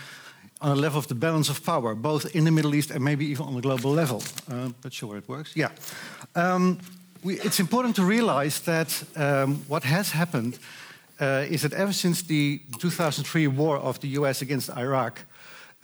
on 0.61 0.69
the 0.75 0.81
level 0.81 0.97
of 0.97 1.07
the 1.07 1.15
balance 1.15 1.49
of 1.51 1.63
power, 1.63 1.95
both 1.95 2.25
in 2.35 2.43
the 2.45 2.51
Middle 2.51 2.73
East 2.73 2.91
and 2.91 3.03
maybe 3.03 3.25
even 3.25 3.45
on 3.45 3.53
the 3.53 3.61
global 3.61 3.91
level. 3.91 4.23
Uh, 4.49 4.69
not 4.83 4.93
sure 4.93 5.17
it 5.17 5.27
works. 5.27 5.55
Yeah, 5.55 5.69
um, 6.35 6.79
we, 7.23 7.39
it's 7.39 7.59
important 7.59 7.95
to 7.95 8.03
realize 8.03 8.61
that 8.61 9.03
um, 9.15 9.55
what 9.67 9.83
has 9.83 10.11
happened 10.11 10.57
uh, 11.19 11.45
is 11.49 11.61
that 11.61 11.73
ever 11.73 11.93
since 11.93 12.23
the 12.23 12.61
2003 12.79 13.47
war 13.47 13.77
of 13.77 13.99
the 13.99 14.07
U.S. 14.19 14.41
against 14.41 14.69
Iraq. 14.69 15.19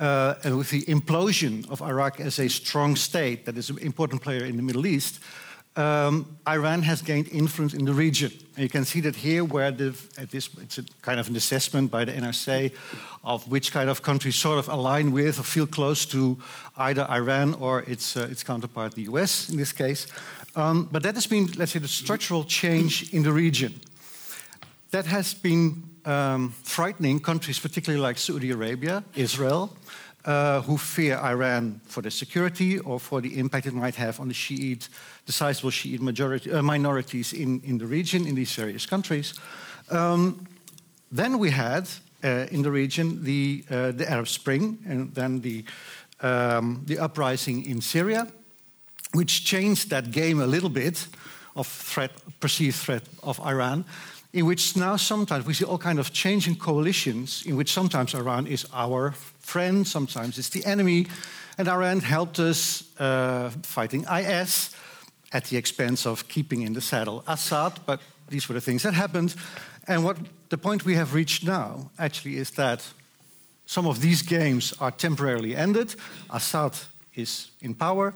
Uh, 0.04 0.36
and 0.44 0.58
with 0.58 0.70
the 0.70 0.82
implosion 0.82 1.66
of 1.70 1.82
Iraq 1.82 2.20
as 2.20 2.38
a 2.38 2.50
strong 2.50 2.94
state 2.98 3.46
that 3.46 3.58
is 3.58 3.70
an 3.70 3.78
important 3.78 4.22
player 4.22 4.44
in 4.44 4.58
the 4.58 4.62
Middle 4.62 4.86
East, 4.86 5.22
um, 5.78 6.38
Iran 6.46 6.82
has 6.82 7.02
gained 7.02 7.30
influence 7.32 7.74
in 7.74 7.86
the 7.86 7.94
region. 7.94 8.30
And 8.56 8.64
you 8.64 8.70
can 8.70 8.84
see 8.84 9.00
that 9.00 9.16
here, 9.16 9.46
where 9.46 9.72
the, 9.72 9.96
this, 10.30 10.50
it's 10.62 10.78
kind 11.02 11.22
of 11.22 11.30
an 11.30 11.38
assessment 11.38 11.90
by 11.90 12.04
the 12.04 12.12
NRC 12.12 12.74
of 13.24 13.48
which 13.48 13.72
kind 13.72 13.90
of 13.90 14.02
countries 14.02 14.36
sort 14.36 14.60
of 14.60 14.68
align 14.68 15.14
with 15.14 15.40
or 15.40 15.44
feel 15.44 15.68
close 15.68 16.06
to 16.08 16.38
either 16.76 17.08
Iran 17.10 17.54
or 17.54 17.84
its, 17.84 18.18
uh, 18.18 18.28
its 18.30 18.44
counterpart, 18.44 18.96
the 18.96 19.04
US 19.04 19.50
in 19.50 19.56
this 19.56 19.72
case. 19.72 20.08
Um, 20.58 20.90
but 20.92 21.04
that 21.04 21.16
has 21.16 21.28
been, 21.28 21.48
let's 21.56 21.72
say, 21.72 21.80
the 21.80 21.88
structural 21.88 22.44
change 22.44 23.14
in 23.14 23.24
the 23.24 23.32
region. 23.32 23.80
That 24.92 25.06
has 25.06 25.34
been 25.34 25.93
um, 26.06 26.50
frightening 26.64 27.20
countries, 27.20 27.60
particularly 27.60 28.02
like 28.02 28.18
Saudi 28.18 28.52
Arabia, 28.52 29.04
Israel, 29.16 29.76
uh, 30.26 30.62
who 30.62 30.78
fear 30.78 31.18
Iran 31.18 31.82
for 31.86 32.02
their 32.02 32.12
security 32.12 32.80
or 32.80 33.00
for 33.00 33.22
the 33.22 33.38
impact 33.38 33.66
it 33.66 33.74
might 33.74 33.96
have 33.96 34.20
on 34.20 34.28
the 34.28 34.34
Shiite, 34.34 34.88
the 35.26 35.32
sizable 35.32 35.70
Shiite 35.70 36.02
majority, 36.02 36.52
uh, 36.52 36.62
minorities 36.62 37.34
in, 37.34 37.62
in 37.66 37.78
the 37.78 37.86
region, 37.86 38.26
in 38.26 38.36
these 38.36 38.54
various 38.54 38.86
countries. 38.86 39.34
Um, 39.90 40.48
then 41.12 41.40
we 41.40 41.52
had 41.52 41.90
uh, 42.24 42.48
in 42.52 42.62
the 42.62 42.72
region 42.72 43.24
the, 43.24 43.64
uh, 43.70 43.92
the 43.92 44.10
Arab 44.10 44.28
Spring 44.28 44.80
and 44.88 45.14
then 45.14 45.42
the, 45.42 45.66
um, 46.22 46.84
the 46.86 47.00
uprising 47.00 47.66
in 47.66 47.82
Syria, 47.82 48.28
which 49.12 49.46
changed 49.46 49.90
that 49.90 50.12
game 50.12 50.42
a 50.42 50.48
little 50.48 50.70
bit 50.70 51.06
of 51.56 51.68
threat, 51.68 52.12
perceived 52.40 52.78
threat 52.78 53.04
of 53.22 53.40
Iran 53.42 53.86
in 54.34 54.48
which 54.48 54.76
now 54.76 54.98
sometimes 54.98 55.46
we 55.46 55.54
see 55.54 55.64
all 55.64 55.78
kind 55.78 56.00
of 56.00 56.12
changing 56.12 56.56
coalitions 56.56 57.44
in 57.46 57.56
which 57.56 57.72
sometimes 57.72 58.16
Iran 58.16 58.48
is 58.48 58.66
our 58.74 59.12
friend, 59.40 59.88
sometimes 59.88 60.38
it's 60.38 60.50
the 60.50 60.66
enemy, 60.66 61.06
and 61.58 61.68
Iran 61.68 62.00
helped 62.00 62.40
us 62.40 62.84
uh, 63.00 63.52
fighting 63.62 64.06
IS 64.06 64.72
at 65.32 65.46
the 65.46 65.58
expense 65.58 66.08
of 66.08 66.28
keeping 66.28 66.64
in 66.64 66.74
the 66.74 66.82
saddle 66.82 67.24
Assad, 67.28 67.80
but 67.86 68.02
these 68.30 68.50
were 68.50 68.56
the 68.56 68.62
things 68.62 68.82
that 68.84 68.94
happened. 68.94 69.36
And 69.88 70.04
what 70.04 70.18
the 70.50 70.58
point 70.58 70.84
we 70.84 70.96
have 70.96 71.14
reached 71.14 71.44
now 71.44 71.92
actually 72.00 72.38
is 72.38 72.52
that 72.52 72.84
some 73.66 73.88
of 73.88 74.02
these 74.02 74.24
games 74.24 74.74
are 74.80 74.92
temporarily 74.92 75.56
ended. 75.56 75.96
Assad 76.30 76.76
is 77.14 77.52
in 77.62 77.76
power. 77.76 78.14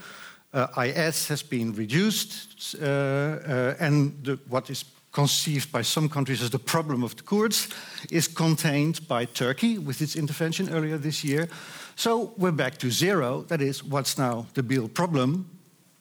Uh, 0.54 0.68
IS 0.84 1.28
has 1.28 1.44
been 1.44 1.74
reduced, 1.74 2.76
uh, 2.82 2.86
uh, 2.86 3.76
and 3.80 4.24
the, 4.24 4.40
what 4.48 4.70
is 4.70 4.86
conceived 5.18 5.72
by 5.72 5.84
some 5.84 6.08
countries 6.08 6.42
as 6.42 6.50
the 6.50 6.60
problem 6.60 7.04
of 7.04 7.16
the 7.16 7.24
Kurds, 7.24 7.70
is 8.12 8.28
contained 8.28 9.00
by 9.08 9.26
Turkey 9.26 9.80
with 9.80 10.00
its 10.00 10.16
intervention 10.16 10.70
earlier 10.70 11.00
this 11.00 11.24
year. 11.24 11.48
So 11.96 12.34
we're 12.38 12.56
back 12.56 12.78
to 12.78 12.92
zero. 12.92 13.44
That 13.48 13.60
is, 13.60 13.84
what's 13.84 14.18
now 14.18 14.46
the 14.54 14.62
real 14.62 14.88
problem 14.88 15.46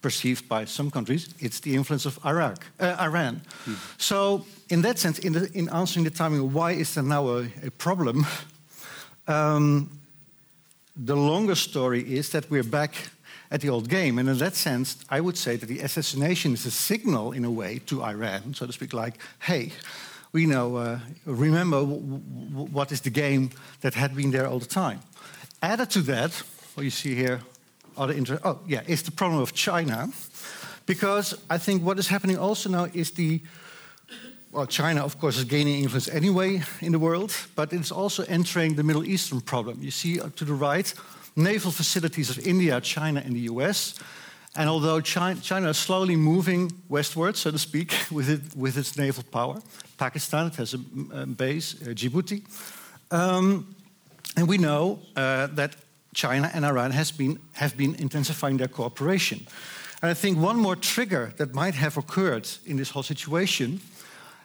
perceived 0.03 0.47
by 0.49 0.67
some 0.67 0.91
countries? 0.91 1.29
It's 1.39 1.61
the 1.61 1.75
influence 1.75 2.05
of 2.05 2.19
Iraq, 2.27 2.59
uh, 2.79 2.97
Iran. 3.01 3.41
Hmm. 3.65 3.75
So, 3.97 4.45
in 4.69 4.83
that 4.83 4.99
sense, 4.99 5.19
in, 5.19 5.33
the, 5.33 5.51
in, 5.55 5.71
answering 5.71 6.05
the 6.05 6.11
timing, 6.11 6.53
why 6.53 6.73
is 6.73 6.95
there 6.95 7.05
now 7.05 7.29
a, 7.29 7.49
a 7.65 7.71
problem? 7.71 8.27
Um, 9.29 9.89
the 10.95 11.17
longer 11.17 11.55
story 11.57 12.03
is 12.03 12.29
that 12.31 12.51
we're 12.51 12.71
back 12.71 12.93
at 13.50 13.61
the 13.61 13.69
old 13.69 13.88
game. 13.88 14.19
And 14.19 14.29
in 14.29 14.38
that 14.38 14.55
sense, 14.55 14.99
I 15.09 15.21
would 15.21 15.37
say 15.37 15.57
that 15.57 15.67
the 15.67 15.81
assassination 15.81 16.53
is 16.53 16.67
a 16.67 16.71
signal, 16.71 17.33
in 17.33 17.45
a 17.45 17.50
way, 17.50 17.81
to 17.87 18.03
Iran, 18.03 18.55
so 18.55 18.67
to 18.67 18.73
speak, 18.73 18.93
like, 18.93 19.19
hey, 19.41 19.73
we 20.33 20.47
know, 20.47 20.76
uh, 20.76 20.99
remember 21.25 21.83
what 21.83 22.93
is 22.93 23.00
the 23.00 23.11
game 23.11 23.50
that 23.81 23.95
had 23.95 24.15
been 24.15 24.31
there 24.31 24.47
all 24.47 24.59
the 24.59 24.67
time. 24.67 25.00
Added 25.62 25.91
to 25.91 26.03
that, 26.03 26.33
what 26.75 26.85
you 26.85 26.91
see 26.91 27.15
here, 27.15 27.41
other 27.97 28.12
inter- 28.12 28.41
oh, 28.45 28.59
yeah, 28.67 28.83
is 28.87 29.03
the 29.03 29.12
problem 29.12 29.41
of 29.41 29.53
China. 29.55 30.09
Because 30.85 31.35
I 31.49 31.59
think 31.59 31.83
what 31.83 31.99
is 31.99 32.09
happening 32.09 32.38
also 32.38 32.69
now 32.69 32.88
is 32.93 33.11
the 33.12 33.41
well, 34.53 34.67
China, 34.67 35.05
of 35.05 35.19
course, 35.19 35.37
is 35.37 35.45
gaining 35.45 35.83
influence 35.83 36.09
anyway 36.09 36.62
in 36.81 36.93
the 36.93 36.99
world, 36.99 37.35
but 37.57 37.73
it's 37.75 37.93
also 37.93 38.25
entering 38.25 38.75
the 38.75 38.83
Middle 38.83 39.05
Eastern 39.05 39.41
problem. 39.41 39.83
You 39.83 39.91
see 39.91 40.19
to 40.19 40.45
the 40.45 40.55
right 40.55 40.95
naval 41.37 41.71
facilities 41.71 42.31
of 42.31 42.38
India, 42.47 42.81
China, 42.81 43.23
and 43.25 43.37
the 43.37 43.40
US. 43.52 43.95
And 44.57 44.71
although 44.71 45.02
China, 45.02 45.69
is 45.69 45.76
slowly 45.76 46.16
moving 46.16 46.73
westward, 46.88 47.37
so 47.37 47.50
to 47.50 47.59
speak, 47.59 47.95
with, 48.11 48.31
it, 48.31 48.57
with 48.57 48.78
its 48.78 48.97
naval 48.97 49.23
power, 49.23 49.61
Pakistan 49.99 50.47
it 50.47 50.57
has 50.57 50.75
a, 50.75 50.78
a 51.12 51.26
base, 51.26 51.75
uh, 51.83 51.90
Djibouti. 51.90 52.43
Um, 53.11 53.76
and 54.37 54.49
we 54.49 54.57
know 54.59 54.99
uh, 55.14 55.49
that 55.49 55.76
China 56.14 56.50
and 56.55 56.64
Iran 56.64 56.90
has 56.90 57.12
been, 57.12 57.38
have 57.52 57.76
been 57.76 57.95
intensifying 57.97 58.57
their 58.57 58.69
cooperation. 58.69 59.47
And 60.02 60.11
I 60.11 60.14
think 60.14 60.38
one 60.38 60.59
more 60.59 60.76
trigger 60.76 61.33
that 61.37 61.55
might 61.55 61.75
have 61.75 61.99
occurred 61.99 62.49
in 62.64 62.76
this 62.76 62.90
whole 62.90 63.02
situation 63.02 63.81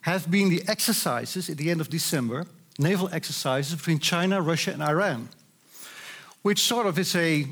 have 0.02 0.30
been 0.30 0.50
the 0.50 0.64
exercises 0.68 1.50
at 1.50 1.58
the 1.58 1.70
end 1.70 1.80
of 1.80 1.90
December, 1.90 2.48
naval 2.80 3.10
exercises 3.14 3.76
between 3.76 4.00
China, 4.00 4.42
Russia, 4.42 4.72
and 4.72 4.82
Iran 4.82 5.30
which 6.42 6.60
sort 6.60 6.88
of 6.88 6.98
is 6.98 7.16
a 7.16 7.48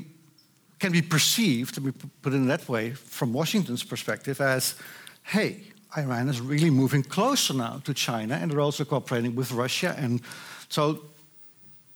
can 0.80 0.92
be 0.92 1.02
perceived, 1.02 1.74
to 1.74 1.80
be 1.80 1.92
put 2.22 2.32
in 2.32 2.48
that 2.48 2.68
way, 2.68 2.90
from 2.90 3.32
Washington's 3.32 3.84
perspective, 3.84 4.40
as 4.40 4.74
hey, 5.22 5.60
Iran 5.96 6.28
is 6.28 6.40
really 6.40 6.70
moving 6.70 7.02
closer 7.02 7.54
now 7.54 7.80
to 7.84 7.94
China, 7.94 8.34
and 8.34 8.50
they're 8.50 8.60
also 8.60 8.84
cooperating 8.84 9.36
with 9.36 9.52
Russia, 9.52 9.94
and 9.98 10.22
so 10.68 11.02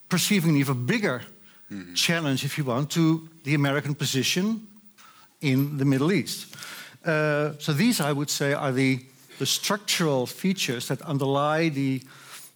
perceiving 0.09 0.51
an 0.51 0.57
even 0.57 0.87
bigger 0.87 1.23
mm-hmm. 1.73 1.95
challenge, 1.95 2.45
if 2.45 2.59
you 2.59 2.65
want, 2.65 2.91
to 2.91 3.29
the 3.45 3.55
American 3.55 3.95
position 3.95 4.67
in 5.41 5.79
the 5.79 5.85
Middle 5.85 6.13
East. 6.13 6.55
Uh, 7.05 7.53
so 7.59 7.73
these, 7.73 8.01
I 8.01 8.13
would 8.13 8.31
say, 8.31 8.53
are 8.53 8.73
the, 8.73 9.01
the 9.39 9.47
structural 9.47 10.27
features 10.27 10.89
that 10.89 11.01
underlie 11.03 11.71
the, 11.71 12.03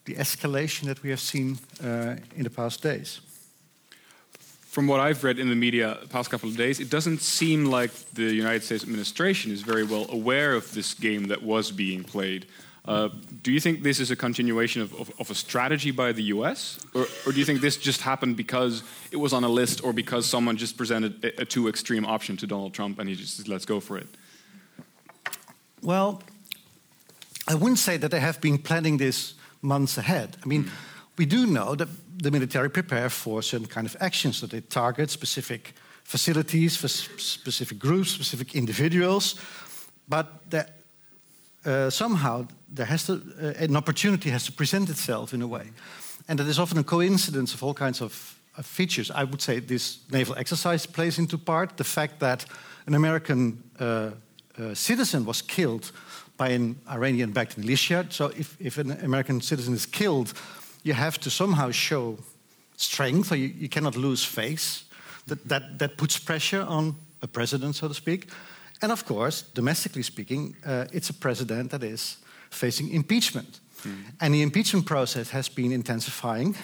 the 0.05 0.15
escalation 0.15 0.85
that 0.85 1.03
we 1.03 1.11
have 1.11 1.21
seen 1.21 1.59
uh, 1.83 2.17
in 2.37 2.45
the 2.45 2.51
past 2.51 2.83
days 2.83 3.21
from 4.69 4.87
what 4.87 5.01
I've 5.01 5.25
read 5.25 5.39
in 5.39 5.49
the 5.49 5.57
media 5.57 5.97
the 6.03 6.09
past 6.09 6.31
couple 6.31 6.49
of 6.49 6.57
days, 6.57 6.79
it 6.79 6.91
doesn't 6.91 7.23
seem 7.23 7.65
like 7.65 7.91
the 8.13 8.25
United 8.25 8.63
States 8.63 8.85
administration 8.85 9.51
is 9.51 9.63
very 9.63 9.83
well 9.83 10.07
aware 10.11 10.53
of 10.53 10.73
this 10.75 10.93
game 10.93 11.29
that 11.29 11.43
was 11.43 11.73
being 11.73 12.05
played. 12.05 12.47
Uh, 12.85 13.09
do 13.43 13.51
you 13.51 13.61
think 13.61 13.83
this 13.83 13.99
is 13.99 14.11
a 14.11 14.17
continuation 14.17 14.83
of, 14.83 14.95
of, 15.01 15.11
of 15.19 15.31
a 15.31 15.35
strategy 15.35 15.91
by 15.91 16.13
the 16.13 16.25
US? 16.35 16.79
Or, 16.95 17.07
or, 17.27 17.33
do 17.33 17.39
you 17.39 17.47
think 17.47 17.61
this 17.63 17.79
just 17.79 18.03
happened 18.03 18.37
because 18.37 18.83
it 19.11 19.17
was 19.17 19.33
on 19.33 19.43
a 19.43 19.49
list 19.49 19.83
or 19.83 19.95
because 19.95 20.27
someone 20.27 20.57
just 20.59 20.77
presented 20.77 21.25
a, 21.25 21.43
a 21.43 21.45
too 21.45 21.69
extreme 21.69 22.05
option 22.05 22.37
to 22.37 22.47
Donald 22.47 22.75
Trump 22.75 22.99
and 22.99 23.09
he 23.09 23.15
just 23.15 23.39
said, 23.39 23.49
let's 23.49 23.65
go 23.65 23.81
for 23.81 23.97
it? 23.97 24.07
Well, 25.83 26.23
I 27.47 27.55
wouldn't 27.55 27.79
say 27.79 27.97
that 27.97 28.11
they 28.11 28.21
have 28.21 28.41
been 28.41 28.59
planning 28.59 28.99
this 28.99 29.35
months 29.63 29.97
ahead. 29.97 30.37
I 30.43 30.47
mean, 30.47 30.71
we 31.17 31.25
do 31.25 31.47
know 31.47 31.75
that 31.75 31.89
the 32.23 32.31
military 32.31 32.69
prepare 32.69 33.11
for 33.11 33.43
certain 33.43 33.69
kind 33.69 33.87
of 33.87 33.97
actions 34.01 34.41
that 34.41 34.51
they 34.51 34.61
target 34.61 35.11
specific 35.11 35.75
facilities, 36.03 36.77
for 36.77 36.89
specific 36.89 37.79
groups, 37.79 38.11
specific 38.11 38.55
individuals, 38.55 39.35
but 40.09 40.27
that 40.51 40.71
uh, 41.65 41.91
somehow 41.91 42.47
there 42.75 42.87
has 42.87 43.05
to, 43.05 43.13
uh, 43.13 43.65
an 43.65 43.77
opportunity 43.77 44.31
has 44.31 44.45
to 44.45 44.53
present 44.53 44.89
itself 44.89 45.33
in 45.33 45.43
a 45.43 45.47
way. 45.47 45.71
And 46.29 46.39
that 46.39 46.47
is 46.47 46.59
often 46.59 46.79
a 46.79 46.85
coincidence 46.85 47.55
of 47.55 47.63
all 47.63 47.75
kinds 47.75 48.01
of, 48.01 48.39
of 48.57 48.67
features. 48.67 49.11
I 49.11 49.25
would 49.25 49.43
say 49.43 49.61
this 49.61 49.99
naval 50.11 50.37
exercise 50.37 50.87
plays 50.87 51.19
into 51.19 51.39
part. 51.39 51.77
The 51.77 51.85
fact 51.85 52.21
that 52.21 52.47
an 52.87 52.95
American 52.95 53.63
uh, 53.79 54.11
uh 54.59 54.75
citizen 54.75 55.25
was 55.25 55.43
killed 55.43 55.93
by 56.37 56.51
an 56.51 56.77
Iranian 56.89 57.33
backed 57.33 57.59
militia. 57.59 58.07
So 58.09 58.27
if, 58.37 58.57
if 58.61 58.79
an 58.79 58.91
American 59.05 59.41
citizen 59.41 59.75
is 59.75 59.87
killed, 59.87 60.33
you 60.83 60.95
have 60.95 61.19
to 61.21 61.31
somehow 61.31 61.71
show 61.71 62.19
strength, 62.77 63.33
or 63.33 63.37
you, 63.37 63.49
you 63.49 63.69
cannot 63.69 63.97
lose 63.97 64.25
face. 64.25 64.85
That, 65.27 65.49
that, 65.49 65.79
that 65.79 65.97
puts 65.99 66.19
pressure 66.19 66.63
on 66.63 66.95
a 67.21 67.27
president, 67.27 67.77
so 67.77 67.89
to 67.89 67.95
speak. 67.95 68.29
And 68.81 68.93
of 68.93 69.05
course, 69.05 69.43
domestically 69.43 70.03
speaking, 70.03 70.57
uh, 70.65 70.87
it's 70.93 71.11
a 71.11 71.15
president 71.15 71.71
that 71.71 71.83
is 71.83 72.17
facing 72.51 72.91
impeachment. 72.91 73.61
Mm. 73.83 73.97
And 74.21 74.35
the 74.35 74.43
impeachment 74.43 74.87
process 74.87 75.31
has 75.31 75.49
been 75.49 75.73
intensifying. 75.73 76.57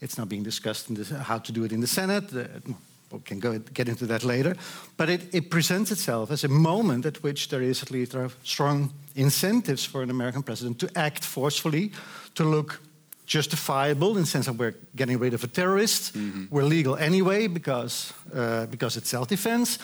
It's 0.00 0.16
now 0.16 0.24
being 0.24 0.42
discussed 0.44 0.88
in 0.88 0.94
this, 0.94 1.10
how 1.10 1.38
to 1.38 1.52
do 1.52 1.64
it 1.64 1.72
in 1.72 1.80
the 1.80 1.86
Senate. 1.86 2.32
Uh, 2.34 2.72
we 3.10 3.20
can 3.20 3.40
go, 3.40 3.58
get 3.58 3.88
into 3.88 4.06
that 4.06 4.22
later. 4.22 4.54
But 4.96 5.08
it, 5.08 5.34
it, 5.34 5.50
presents 5.50 5.90
itself 5.90 6.30
as 6.30 6.44
a 6.44 6.48
moment 6.48 7.06
at 7.06 7.22
which 7.22 7.48
there 7.48 7.62
is 7.62 7.82
at 7.82 7.90
least 7.90 8.14
strong 8.42 8.92
incentives 9.14 9.84
for 9.84 10.02
an 10.02 10.10
American 10.10 10.42
president 10.42 10.78
to 10.80 10.90
act 10.94 11.24
forcefully, 11.24 11.92
to 12.34 12.44
look 12.44 12.80
justifiable 13.28 14.16
in 14.16 14.22
the 14.22 14.26
sense 14.26 14.46
that 14.46 14.56
we're 14.56 14.74
getting 14.96 15.18
rid 15.20 15.34
of 15.34 15.44
a 15.44 15.46
terrorist. 15.46 16.14
Mm-hmm. 16.14 16.46
We're 16.50 16.64
legal 16.64 16.96
anyway 16.96 17.46
because, 17.46 18.12
uh, 18.34 18.66
because 18.66 18.96
it's 18.96 19.10
self 19.10 19.28
defense. 19.28 19.78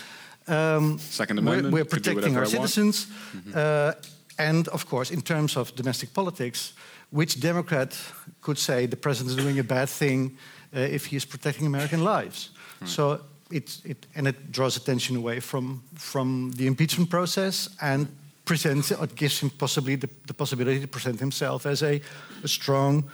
Um, 0.49 0.99
Second 0.99 1.39
Amendment. 1.39 1.73
We're, 1.73 1.81
we're 1.81 1.85
protecting 1.85 2.37
our 2.37 2.47
citizens. 2.47 3.07
Mm-hmm. 3.07 3.53
Uh, 3.55 3.93
and 4.39 4.69
of 4.69 4.87
course, 4.87 5.11
in 5.11 5.21
terms 5.21 5.57
of 5.57 5.75
domestic 5.77 6.13
politics, 6.13 6.73
which 7.11 7.39
Democrat 7.39 7.97
could 8.41 8.59
say 8.59 8.87
the 8.87 8.97
president 8.97 9.31
is 9.31 9.45
doing 9.45 9.59
a 9.59 9.65
bad 9.65 9.89
thing 9.89 10.37
uh, 10.75 10.81
if 10.81 11.07
he 11.07 11.17
is 11.17 11.27
protecting 11.27 11.67
American 11.67 12.03
lives? 12.03 12.51
Right. 12.81 12.91
So 12.91 13.21
it, 13.51 13.79
it, 13.85 14.07
and 14.15 14.27
it 14.27 14.51
draws 14.51 14.77
attention 14.77 15.17
away 15.17 15.41
from, 15.41 15.83
from 15.95 16.53
the 16.57 16.67
impeachment 16.67 17.11
process 17.11 17.69
and 17.81 18.09
presents 18.45 18.91
it 18.91 19.15
gives 19.15 19.41
him 19.41 19.51
possibly 19.51 19.97
the, 19.97 20.09
the 20.27 20.35
possibility 20.35 20.81
to 20.81 20.89
present 20.89 21.21
himself 21.21 21.67
as 21.67 21.83
a, 21.83 22.01
a 22.43 22.49
strong 22.49 23.05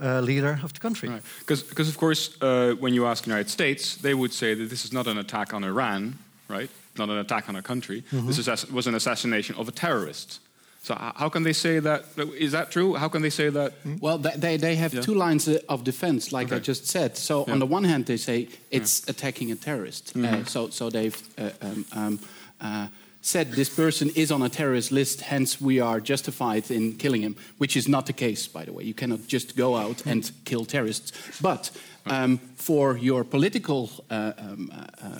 uh, 0.00 0.20
leader 0.20 0.60
of 0.62 0.72
the 0.72 0.80
country. 0.80 1.10
Because, 1.38 1.64
right. 1.64 1.88
of 1.88 1.96
course, 1.96 2.36
uh, 2.40 2.74
when 2.78 2.94
you 2.94 3.06
ask 3.06 3.24
the 3.24 3.30
United 3.30 3.50
States, 3.50 3.96
they 3.96 4.14
would 4.14 4.32
say 4.32 4.54
that 4.54 4.68
this 4.68 4.84
is 4.84 4.92
not 4.92 5.06
an 5.06 5.18
attack 5.18 5.52
on 5.52 5.64
Iran, 5.64 6.18
right? 6.48 6.70
Not 6.96 7.08
an 7.08 7.18
attack 7.18 7.48
on 7.48 7.56
a 7.56 7.62
country. 7.62 8.02
Mm 8.10 8.18
-hmm. 8.18 8.34
This 8.34 8.66
was 8.70 8.86
an 8.86 8.94
assassination 8.94 9.58
of 9.58 9.68
a 9.68 9.72
terrorist. 9.72 10.40
So 10.86 10.94
how 10.94 11.28
can 11.28 11.42
they 11.42 11.52
say 11.52 11.80
that? 11.80 12.04
Is 12.38 12.52
that 12.52 12.70
true? 12.70 12.94
How 12.94 13.08
can 13.08 13.20
they 13.20 13.30
say 13.30 13.50
that? 13.50 13.72
Hmm? 13.82 13.96
Well, 14.00 14.18
they, 14.18 14.56
they 14.56 14.76
have 14.76 14.94
yeah. 14.94 15.02
two 15.02 15.14
lines 15.14 15.48
of 15.66 15.82
defense, 15.82 16.30
like 16.30 16.46
okay. 16.46 16.56
I 16.56 16.60
just 16.60 16.86
said. 16.86 17.16
So 17.16 17.34
yeah. 17.34 17.54
on 17.54 17.58
the 17.58 17.66
one 17.66 17.88
hand, 17.88 18.06
they 18.06 18.16
say 18.16 18.48
it's 18.70 19.00
yeah. 19.00 19.10
attacking 19.10 19.52
a 19.52 19.56
terrorist. 19.56 20.14
Mm 20.14 20.24
-hmm. 20.24 20.40
uh, 20.40 20.46
so, 20.46 20.70
so 20.70 20.90
they've 20.90 21.16
uh, 21.38 21.50
um, 21.60 21.84
um, 21.96 22.20
uh, 22.60 22.86
said 23.26 23.52
this 23.52 23.68
person 23.68 24.08
is 24.14 24.30
on 24.30 24.40
a 24.40 24.48
terrorist 24.48 24.92
list, 24.92 25.20
hence 25.20 25.60
we 25.60 25.80
are 25.80 25.98
justified 26.00 26.70
in 26.70 26.96
killing 26.96 27.22
him, 27.22 27.34
which 27.58 27.76
is 27.76 27.88
not 27.88 28.06
the 28.06 28.12
case, 28.12 28.46
by 28.46 28.64
the 28.64 28.72
way. 28.72 28.84
You 28.84 28.94
cannot 28.94 29.26
just 29.26 29.56
go 29.56 29.74
out 29.74 30.06
and 30.06 30.30
kill 30.44 30.64
terrorists. 30.64 31.12
But 31.40 31.72
um, 32.06 32.38
for 32.54 32.96
your 32.96 33.24
political 33.24 33.90
uh, 34.10 34.32
um, 34.38 34.70
uh, 34.72 35.06
uh, 35.06 35.18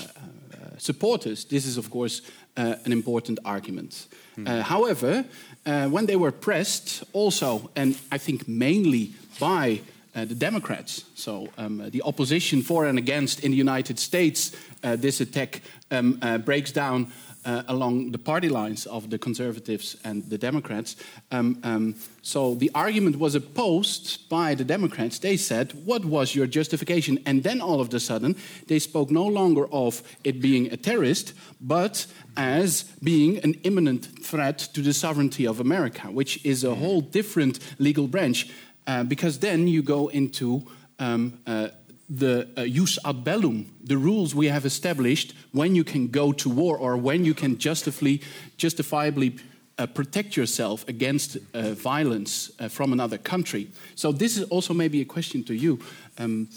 supporters, 0.78 1.44
this 1.46 1.66
is, 1.66 1.76
of 1.76 1.90
course, 1.90 2.22
uh, 2.56 2.76
an 2.84 2.92
important 2.92 3.40
argument. 3.44 4.06
Mm. 4.38 4.60
however, 4.62 5.24
uh, 5.64 5.88
when 5.88 6.06
they 6.06 6.16
were 6.16 6.32
pressed, 6.32 7.02
also, 7.12 7.70
and 7.74 7.98
I 8.12 8.18
think 8.18 8.46
mainly 8.46 9.14
by 9.40 9.80
uh, 10.14 10.24
the 10.24 10.34
Democrats, 10.34 11.04
so 11.14 11.48
um, 11.58 11.90
the 11.90 12.02
opposition 12.02 12.62
for 12.62 12.86
and 12.86 12.98
against 12.98 13.40
in 13.40 13.50
the 13.50 13.56
United 13.56 13.98
States, 13.98 14.52
uh, 14.84 14.94
this 14.94 15.20
attack 15.20 15.60
um, 15.90 16.20
breaks 16.44 16.70
down 16.72 17.12
uh, 17.46 17.62
along 17.68 18.10
the 18.10 18.18
party 18.18 18.48
lines 18.48 18.86
of 18.86 19.08
the 19.08 19.18
conservatives 19.18 19.96
and 20.04 20.28
the 20.28 20.36
Democrats. 20.36 20.96
Um, 21.30 21.58
um, 21.62 21.94
so 22.20 22.56
the 22.56 22.70
argument 22.74 23.18
was 23.18 23.36
opposed 23.36 24.28
by 24.28 24.54
the 24.56 24.64
Democrats. 24.64 25.20
They 25.20 25.36
said, 25.36 25.72
What 25.84 26.04
was 26.04 26.34
your 26.34 26.46
justification? 26.48 27.20
And 27.24 27.44
then 27.44 27.60
all 27.60 27.80
of 27.80 27.94
a 27.94 28.00
sudden, 28.00 28.34
they 28.66 28.80
spoke 28.80 29.10
no 29.10 29.24
longer 29.24 29.66
of 29.72 30.02
it 30.24 30.40
being 30.40 30.72
a 30.72 30.76
terrorist, 30.76 31.32
but 31.60 32.06
as 32.36 32.82
being 33.02 33.38
an 33.38 33.54
imminent 33.62 34.04
threat 34.24 34.58
to 34.74 34.82
the 34.82 34.92
sovereignty 34.92 35.46
of 35.46 35.60
America, 35.60 36.08
which 36.08 36.44
is 36.44 36.64
a 36.64 36.74
whole 36.74 37.00
different 37.00 37.60
legal 37.78 38.08
branch. 38.08 38.50
Uh, 38.88 39.02
because 39.02 39.38
then 39.38 39.66
you 39.66 39.82
go 39.82 40.08
into 40.08 40.66
um, 40.98 41.38
uh, 41.46 41.68
the 42.08 42.48
uh, 42.56 42.64
jus 42.64 42.98
ad 43.04 43.24
bellum, 43.24 43.74
the 43.82 43.96
rules 43.96 44.34
we 44.34 44.46
have 44.46 44.64
established 44.64 45.34
when 45.52 45.74
you 45.74 45.84
can 45.84 46.08
go 46.08 46.32
to 46.32 46.48
war 46.48 46.76
or 46.78 46.96
when 46.96 47.24
you 47.24 47.34
can 47.34 47.58
justifiably, 47.58 48.22
justifiably 48.56 49.36
uh, 49.78 49.86
protect 49.86 50.36
yourself 50.36 50.88
against 50.88 51.36
uh, 51.52 51.72
violence 51.72 52.50
uh, 52.58 52.68
from 52.68 52.92
another 52.92 53.18
country. 53.18 53.68
So 53.94 54.12
this 54.12 54.36
is 54.36 54.44
also 54.44 54.72
maybe 54.72 55.00
a 55.00 55.04
question 55.04 55.44
to 55.44 55.54
you. 55.54 55.80
Um, 56.18 56.48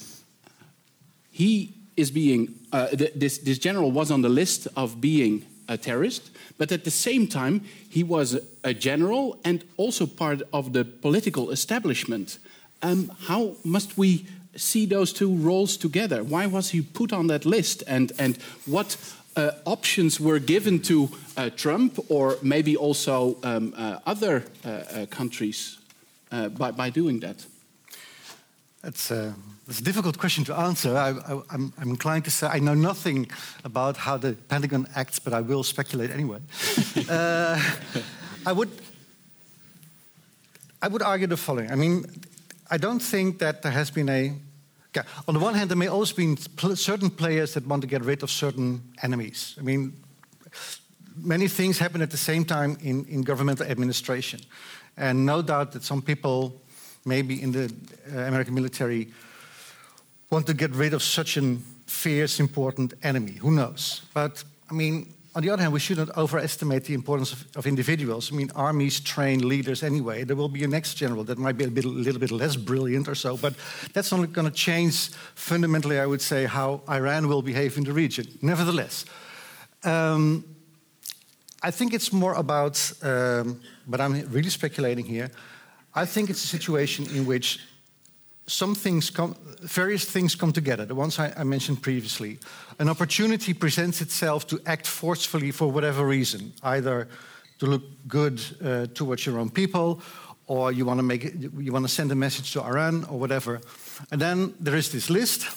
he 1.32 1.74
is 1.98 2.12
being 2.12 2.56
uh, 2.72 2.88
th 2.88 3.12
this 3.16 3.40
this 3.40 3.60
general 3.60 3.92
was 3.92 4.12
on 4.12 4.22
the 4.22 4.30
list 4.30 4.68
of 4.76 5.00
being 5.02 5.46
a 5.68 5.78
terrorist, 5.78 6.32
but 6.58 6.72
at 6.72 6.84
the 6.84 6.92
same 6.92 7.28
time 7.28 7.62
he 7.90 8.04
was 8.04 8.40
a 8.64 8.74
general 8.74 9.38
and 9.44 9.64
also 9.78 10.06
part 10.06 10.42
of 10.52 10.72
the 10.74 10.84
political 10.84 11.52
establishment. 11.52 12.40
Um, 12.82 13.12
how 13.28 13.56
must 13.64 13.98
we 13.98 14.26
see 14.60 14.86
those 14.86 15.14
two 15.14 15.34
roles 15.36 15.78
together? 15.78 16.24
Why 16.24 16.46
was 16.46 16.70
he 16.70 16.82
put 16.82 17.14
on 17.14 17.28
that 17.28 17.46
list? 17.46 17.84
And, 17.88 18.12
and 18.20 18.38
what 18.66 18.98
uh, 19.36 19.52
options 19.66 20.20
were 20.20 20.40
given 20.40 20.82
to 20.82 21.10
uh, 21.38 21.50
Trump 21.56 22.00
or 22.10 22.38
maybe 22.42 22.76
also 22.76 23.38
um, 23.44 23.74
uh, 23.78 24.00
other 24.06 24.44
uh, 24.66 24.70
uh, 24.70 25.06
countries 25.08 25.78
uh, 26.32 26.50
by, 26.50 26.72
by 26.72 26.90
doing 26.90 27.20
that? 27.22 27.46
That's 28.82 29.12
a, 29.12 29.36
it's 29.68 29.80
a 29.80 29.84
difficult 29.84 30.18
question 30.18 30.46
to 30.46 30.56
answer. 30.56 30.96
I, 30.96 31.10
am 31.54 31.74
inclined 31.82 32.26
to 32.26 32.32
say 32.32 32.48
I 32.48 32.60
know 32.60 32.74
nothing 32.76 33.30
about 33.66 33.98
how 33.98 34.18
the 34.18 34.34
Pentagon 34.48 34.88
acts, 34.96 35.20
but 35.20 35.34
I 35.34 35.42
will 35.42 35.64
speculate 35.64 36.12
anyway. 36.12 36.40
I 38.46 38.54
would. 38.54 38.70
I 40.82 40.88
would 40.88 41.02
argue 41.02 41.28
the 41.28 41.36
following. 41.36 41.70
I 41.70 41.76
mean, 41.76 42.06
I 42.72 42.78
don't 42.78 43.02
think 43.02 43.40
that 43.40 43.62
there 43.62 43.72
has 43.74 43.92
been 43.92 44.10
a. 44.10 44.34
Okay, 44.96 45.08
on 45.28 45.36
the 45.36 45.40
one 45.40 45.54
hand, 45.54 45.70
there 45.70 45.78
may 45.78 45.88
always 45.88 46.12
be 46.12 46.36
certain 46.76 47.12
players 47.12 47.54
that 47.54 47.68
want 47.68 47.82
to 47.82 47.88
get 47.88 48.04
rid 48.04 48.24
of 48.24 48.32
certain 48.32 48.82
enemies. 49.04 49.56
I 49.60 49.62
mean, 49.62 49.94
many 51.16 51.48
things 51.48 51.78
happen 51.78 52.02
at 52.02 52.10
the 52.10 52.18
same 52.18 52.44
time 52.44 52.78
in, 52.82 53.06
in 53.06 53.22
governmental 53.22 53.68
administration. 53.68 54.40
And 54.98 55.26
no 55.26 55.42
doubt 55.42 55.74
that 55.74 55.84
some 55.84 56.02
people, 56.02 56.60
maybe 57.06 57.42
in 57.42 57.52
the 57.52 57.72
uh, 58.12 58.22
American 58.22 58.56
military, 58.56 59.10
want 60.32 60.48
to 60.48 60.54
get 60.54 60.72
rid 60.72 60.94
of 60.94 61.04
such 61.04 61.38
a 61.38 61.58
fierce, 61.86 62.40
important 62.40 62.94
enemy. 63.04 63.34
Who 63.34 63.52
knows? 63.52 64.02
But, 64.14 64.44
I 64.70 64.74
mean, 64.74 65.14
on 65.36 65.44
the 65.44 65.50
other 65.52 65.62
hand, 65.62 65.74
we 65.74 65.80
shouldn't 65.80 66.10
overestimate 66.18 66.86
the 66.86 66.94
importance 66.96 67.32
of, 67.34 67.46
of, 67.56 67.68
individuals. 67.68 68.32
I 68.32 68.36
mean, 68.36 68.50
armies 68.56 69.00
train 69.00 69.48
leaders 69.48 69.84
anyway. 69.84 70.24
There 70.24 70.36
will 70.36 70.50
be 70.50 70.64
a 70.64 70.68
next 70.68 70.96
general 70.96 71.24
that 71.26 71.38
might 71.38 71.56
be 71.56 71.66
a, 71.66 71.70
bit, 71.70 71.86
a 71.86 71.88
little 71.88 72.20
bit 72.20 72.32
less 72.32 72.56
brilliant 72.56 73.08
or 73.08 73.16
so, 73.16 73.38
but 73.38 73.54
that's 73.94 74.12
not 74.12 74.34
going 74.34 74.48
to 74.48 74.54
change 74.54 75.10
fundamentally, 75.36 76.00
I 76.00 76.08
would 76.08 76.22
say, 76.22 76.46
how 76.46 76.82
Iran 76.90 77.28
will 77.28 77.44
behave 77.44 77.78
in 77.78 77.84
the 77.84 77.94
region. 77.94 78.26
Nevertheless, 78.42 79.06
um, 79.84 80.44
I 81.62 81.72
think 81.72 81.94
it's 81.94 82.12
more 82.12 82.34
about, 82.34 82.92
um, 83.04 83.62
but 83.88 84.02
I'm 84.02 84.14
really 84.32 84.50
speculating 84.50 85.06
here. 85.06 85.30
I 85.94 86.06
think 86.06 86.30
it's 86.30 86.44
a 86.44 86.48
situation 86.48 87.06
in 87.16 87.26
which 87.26 87.60
some 88.50 88.76
things 88.76 89.10
come, 89.10 89.36
various 89.62 90.06
things 90.06 90.36
come 90.36 90.52
together, 90.52 90.86
the 90.86 90.96
ones 90.96 91.20
I, 91.20 91.34
I, 91.38 91.44
mentioned 91.44 91.82
previously. 91.82 92.40
An 92.80 92.90
opportunity 92.90 93.54
presents 93.54 94.02
itself 94.02 94.48
to 94.48 94.60
act 94.66 94.88
forcefully 94.88 95.52
for 95.52 95.72
whatever 95.72 96.06
reason, 96.06 96.54
either 96.64 97.08
to 97.60 97.66
look 97.66 97.84
good 98.08 98.42
uh, 98.64 98.88
towards 98.94 99.26
your 99.26 99.40
own 99.40 99.50
people, 99.50 100.02
or 100.48 100.72
you 100.72 100.86
want 100.86 100.98
to 100.98 101.04
make 101.04 101.26
it, 101.26 101.34
you 101.60 101.72
want 101.72 101.86
to 101.86 101.94
send 101.94 102.12
a 102.12 102.16
message 102.16 102.54
to 102.54 102.62
Iran, 102.62 103.06
or 103.06 103.20
whatever. 103.20 103.62
And 104.12 104.20
then 104.20 104.54
there 104.60 104.76
is 104.76 104.92
this 104.92 105.10
list. 105.10 105.48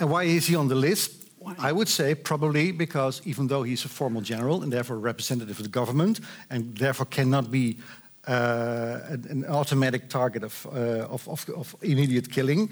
And 0.00 0.10
why 0.10 0.24
is 0.24 0.46
he 0.46 0.56
on 0.56 0.68
the 0.68 0.74
list? 0.74 1.12
Why? 1.38 1.54
I 1.58 1.72
would 1.72 1.88
say 1.88 2.14
probably 2.14 2.72
because 2.72 3.22
even 3.24 3.46
though 3.46 3.62
he's 3.62 3.84
a 3.84 3.88
formal 3.88 4.20
general 4.20 4.62
and 4.62 4.72
therefore 4.72 4.96
a 4.96 5.00
representative 5.00 5.58
of 5.58 5.64
the 5.64 5.70
government 5.70 6.20
and 6.50 6.76
therefore 6.76 7.06
cannot 7.06 7.50
be 7.50 7.78
an, 8.26 9.26
an 9.30 9.44
automatic 9.46 10.08
target 10.08 10.44
of, 10.44 10.66
uh, 10.66 11.06
of, 11.10 11.28
of, 11.28 11.48
of 11.56 11.76
immediate 11.82 12.30
killing, 12.30 12.70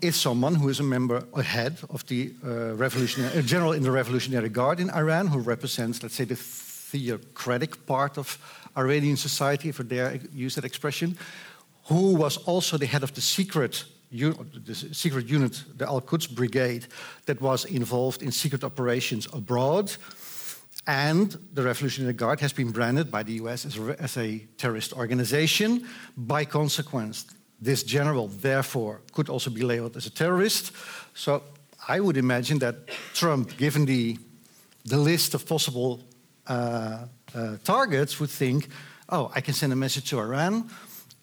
is 0.00 0.16
someone 0.16 0.54
who 0.54 0.68
is 0.68 0.80
a 0.80 0.82
member, 0.82 1.22
a 1.34 1.42
head 1.42 1.78
of 1.88 2.04
the 2.06 2.32
uh, 2.44 2.74
revolutionary, 2.74 3.38
a 3.38 3.42
general 3.42 3.72
in 3.72 3.82
the 3.82 3.90
Revolutionary 3.90 4.48
Guard 4.48 4.80
in 4.80 4.90
Iran, 4.90 5.28
who 5.28 5.38
represents, 5.38 6.02
let's 6.02 6.14
say, 6.14 6.24
the 6.24 6.36
theocratic 6.36 7.86
part 7.86 8.18
of 8.18 8.38
Iranian 8.76 9.16
society, 9.16 9.68
if 9.68 9.80
I 9.80 9.84
dare 9.84 10.20
use 10.34 10.54
that 10.54 10.64
expression, 10.64 11.16
who 11.84 12.14
was 12.14 12.36
also 12.38 12.78
the 12.78 12.86
head 12.86 13.02
of 13.02 13.12
the 13.12 13.20
secret, 13.20 13.84
the 14.10 14.74
secret 14.74 15.26
unit, 15.28 15.64
the 15.76 15.86
Al 15.86 16.00
Quds 16.00 16.26
Brigade, 16.26 16.86
that 17.26 17.40
was 17.40 17.64
involved 17.64 18.22
in 18.22 18.32
secret 18.32 18.64
operations 18.64 19.28
abroad. 19.32 19.96
And 20.86 21.36
the 21.52 21.62
Revolutionary 21.62 22.14
Guard 22.14 22.40
has 22.40 22.52
been 22.52 22.72
branded 22.72 23.10
by 23.10 23.22
the 23.22 23.34
US 23.34 23.64
as 23.64 23.78
a, 23.78 24.02
as 24.02 24.16
a 24.16 24.38
terrorist 24.56 24.92
organization. 24.92 25.86
By 26.16 26.44
consequence, 26.44 27.26
this 27.60 27.84
general, 27.84 28.28
therefore, 28.28 29.00
could 29.12 29.28
also 29.28 29.50
be 29.50 29.62
labeled 29.62 29.96
as 29.96 30.06
a 30.06 30.10
terrorist. 30.10 30.72
So 31.14 31.42
I 31.88 32.00
would 32.00 32.16
imagine 32.16 32.58
that 32.58 32.88
Trump, 33.14 33.56
given 33.56 33.84
the, 33.86 34.18
the 34.84 34.98
list 34.98 35.34
of 35.34 35.46
possible 35.46 36.00
uh, 36.48 37.06
uh, 37.34 37.56
targets, 37.62 38.18
would 38.18 38.30
think, 38.30 38.68
oh, 39.08 39.30
I 39.34 39.40
can 39.40 39.54
send 39.54 39.72
a 39.72 39.76
message 39.76 40.10
to 40.10 40.18
Iran. 40.18 40.68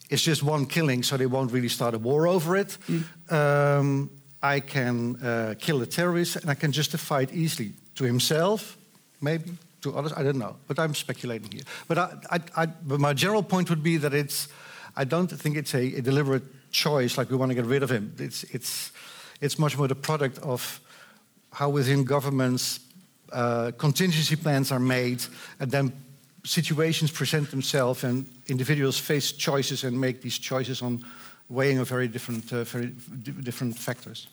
It's 0.10 0.24
just 0.24 0.42
one 0.42 0.66
killing, 0.66 1.04
so 1.04 1.18
they 1.18 1.28
won't 1.28 1.52
really 1.52 1.70
start 1.70 1.94
a 1.94 2.00
war 2.00 2.28
over 2.28 2.56
it. 2.56 2.78
Mm. 2.88 3.32
Um, 3.32 4.10
I 4.42 4.62
can 4.62 5.18
uh, 5.18 5.56
kill 5.60 5.82
a 5.82 5.86
terrorist 5.86 6.38
and 6.38 6.50
I 6.50 6.56
can 6.56 6.72
justify 6.72 7.22
it 7.22 7.34
easily 7.34 7.74
to 7.96 8.06
himself, 8.06 8.78
maybe 9.22 9.52
to 9.82 9.98
others. 9.98 10.14
I 10.14 10.24
don't 10.24 10.38
know, 10.38 10.56
but 10.68 10.80
I'm 10.80 10.94
speculating 10.94 11.52
here. 11.52 11.64
But, 11.88 11.98
I, 11.98 12.14
I, 12.32 12.40
I, 12.56 12.66
but 12.66 13.00
my 13.00 13.14
general 13.14 13.44
point 13.44 13.70
would 13.70 13.84
be 13.84 13.98
that 13.98 14.14
it's 14.14 14.48
I 14.96 15.06
don't 15.06 15.28
think 15.28 15.56
it's 15.56 15.74
a, 15.74 15.98
a 15.98 16.02
deliberate 16.02 16.44
choice, 16.72 17.18
like 17.18 17.30
we 17.30 17.38
want 17.38 17.52
to 17.52 17.56
get 17.56 17.66
rid 17.66 17.84
of 17.84 17.90
him. 17.90 18.14
It's, 18.18 18.44
it's, 18.46 18.92
it's 19.42 19.58
much 19.58 19.78
more 19.78 19.88
the 19.88 19.96
product 19.96 20.40
of 20.40 20.82
how 21.54 21.70
within 21.70 22.04
governments 22.04 22.80
uh, 23.32 23.72
contingency 23.78 24.36
plans 24.36 24.72
are 24.72 24.80
made, 24.80 25.24
and 25.60 25.72
then 25.72 25.94
situations 26.44 27.12
present 27.12 27.50
themselves, 27.52 28.04
and 28.04 28.28
individuals 28.48 28.98
face 29.00 29.32
choices 29.32 29.84
and 29.84 30.00
make 30.00 30.22
these 30.22 30.38
choices 30.38 30.82
on 30.82 31.06
weighing 31.50 31.80
of 31.80 31.88
very 31.88 32.08
different, 32.08 32.54
uh, 32.54 32.64
very 32.64 32.94
different 33.44 33.78
factors. 33.78 34.28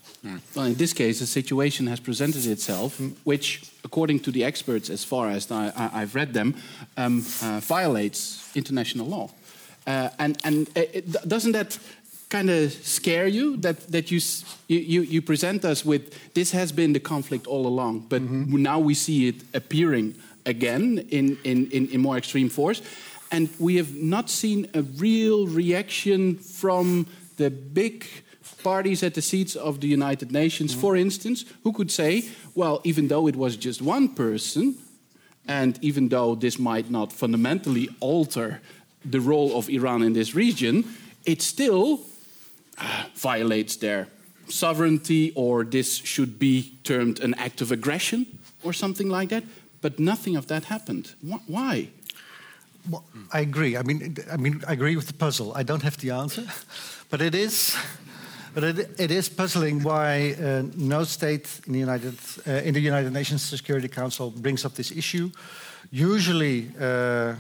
Well, 0.55 0.66
in 0.66 0.74
this 0.74 0.92
case, 0.92 1.20
a 1.20 1.26
situation 1.26 1.87
has 1.87 2.00
presented 2.00 2.46
itself, 2.46 2.98
mm. 2.98 3.14
which, 3.24 3.62
according 3.85 4.20
to 4.20 4.31
the 4.31 4.44
experts, 4.44 4.90
as 4.90 5.05
far 5.05 5.31
as 5.31 5.50
I, 5.50 5.70
have 6.00 6.14
read 6.14 6.35
them, 6.35 6.55
um, 6.96 7.24
uh, 7.42 7.61
violates 7.61 8.50
international 8.55 9.07
law. 9.07 9.31
Uh, 9.87 10.09
and 10.18 10.37
and 10.44 10.68
it, 10.74 11.11
doesn't 11.29 11.52
that 11.52 11.79
kind 12.29 12.50
of 12.50 12.72
scare 12.72 13.29
you 13.29 13.57
that 13.59 13.76
that 13.92 14.11
you, 14.11 14.20
you 14.66 15.02
you 15.02 15.22
present 15.22 15.64
us 15.64 15.85
with 15.85 16.02
this 16.35 16.50
has 16.50 16.72
been 16.72 16.92
the 16.92 17.00
conflict 17.00 17.46
all 17.46 17.66
along, 17.66 18.07
but 18.09 18.22
mm 18.22 18.29
-hmm. 18.29 18.59
now 18.59 18.87
we 18.87 18.94
see 18.94 19.29
it 19.29 19.37
appearing 19.52 20.14
again 20.46 21.07
in, 21.11 21.38
in, 21.44 21.70
in, 21.70 21.88
in 21.88 22.00
more 22.00 22.16
extreme 22.16 22.48
force, 22.48 22.83
and 23.31 23.49
we 23.59 23.77
have 23.77 23.95
not 23.95 24.31
seen 24.31 24.69
a 24.75 24.83
real 24.83 25.47
reaction 25.47 26.37
from 26.37 27.07
the 27.37 27.51
big 27.51 28.07
parties 28.62 29.03
at 29.03 29.15
the 29.15 29.23
seats 29.23 29.55
of 29.57 29.81
the 29.81 29.89
United 29.89 30.31
Nations, 30.31 30.73
mm 30.73 30.77
-hmm. 30.77 30.81
for 30.81 30.97
instance, 30.97 31.45
who 31.62 31.73
could 31.73 31.91
say, 31.91 32.25
well, 32.55 32.81
even 32.85 33.09
though 33.09 33.29
it 33.29 33.37
was 33.37 33.57
just 33.57 33.81
one 33.81 34.09
person, 34.09 34.77
and 35.47 35.79
even 35.81 36.09
though 36.09 36.39
this 36.39 36.57
might 36.57 36.91
not 36.91 37.12
fundamentally 37.12 37.89
alter 37.99 38.61
the 39.11 39.21
role 39.21 39.55
of 39.55 39.69
Iran 39.69 40.03
in 40.03 40.12
this 40.12 40.35
region, 40.35 40.85
it 41.25 41.43
still 41.43 42.01
uh, 42.79 43.05
violates 43.15 43.77
their 43.77 44.07
sovereignty, 44.49 45.33
or 45.35 45.65
this 45.65 46.01
should 46.05 46.39
be 46.39 46.73
termed 46.83 47.21
an 47.21 47.35
act 47.35 47.61
of 47.61 47.71
aggression, 47.71 48.27
or 48.62 48.73
something 48.73 49.09
like 49.21 49.29
that. 49.29 49.45
But 49.81 49.99
nothing 49.99 50.37
of 50.37 50.47
that 50.47 50.65
happened. 50.65 51.15
Wh 51.21 51.41
why? 51.47 51.89
Well, 52.88 53.05
I 53.33 53.40
agree. 53.40 53.77
I 53.77 53.83
mean, 53.83 54.16
I 54.31 54.37
mean, 54.37 54.62
I 54.68 54.72
agree 54.72 54.96
with 54.96 55.07
the 55.07 55.14
puzzle. 55.14 55.53
I 55.55 55.62
don't 55.62 55.83
have 55.83 55.96
the 55.96 56.11
answer, 56.11 56.44
but 57.11 57.20
it 57.20 57.35
is, 57.35 57.77
but 58.55 58.64
it, 58.64 59.01
it 59.01 59.11
is 59.11 59.29
puzzling 59.29 59.83
why 59.83 60.37
uh, 60.40 60.62
no 60.77 61.05
state 61.05 61.61
in 61.66 61.72
the 61.72 61.81
United 61.81 62.14
uh, 62.46 62.66
in 62.66 62.75
the 62.75 62.81
United 62.81 63.12
Nations 63.12 63.42
Security 63.42 63.88
Council 63.88 64.31
brings 64.31 64.64
up 64.64 64.75
this 64.75 64.90
issue. 64.90 65.31
Usually, 65.90 66.68
uh, 66.81 67.35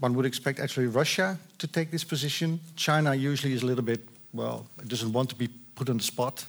one 0.00 0.14
would 0.14 0.26
expect 0.26 0.60
actually 0.60 0.86
Russia 0.86 1.38
to 1.58 1.66
take 1.66 1.90
this 1.90 2.04
position. 2.04 2.60
China 2.76 3.14
usually 3.14 3.52
is 3.52 3.62
a 3.62 3.66
little 3.66 3.84
bit, 3.84 4.00
well, 4.32 4.66
it 4.80 4.88
doesn't 4.88 5.12
want 5.12 5.28
to 5.30 5.36
be 5.36 5.48
put 5.74 5.88
on 5.88 5.98
the 5.98 6.02
spot, 6.02 6.44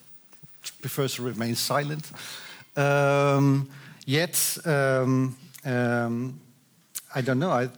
prefers 0.81 1.15
to 1.15 1.23
remain 1.23 1.55
silent. 1.55 2.11
Um, 2.75 3.69
yet, 4.05 4.57
um, 4.65 5.35
um, 5.65 6.39
I 7.13 7.21
don't 7.21 7.39
know. 7.39 7.51
I, 7.51 7.69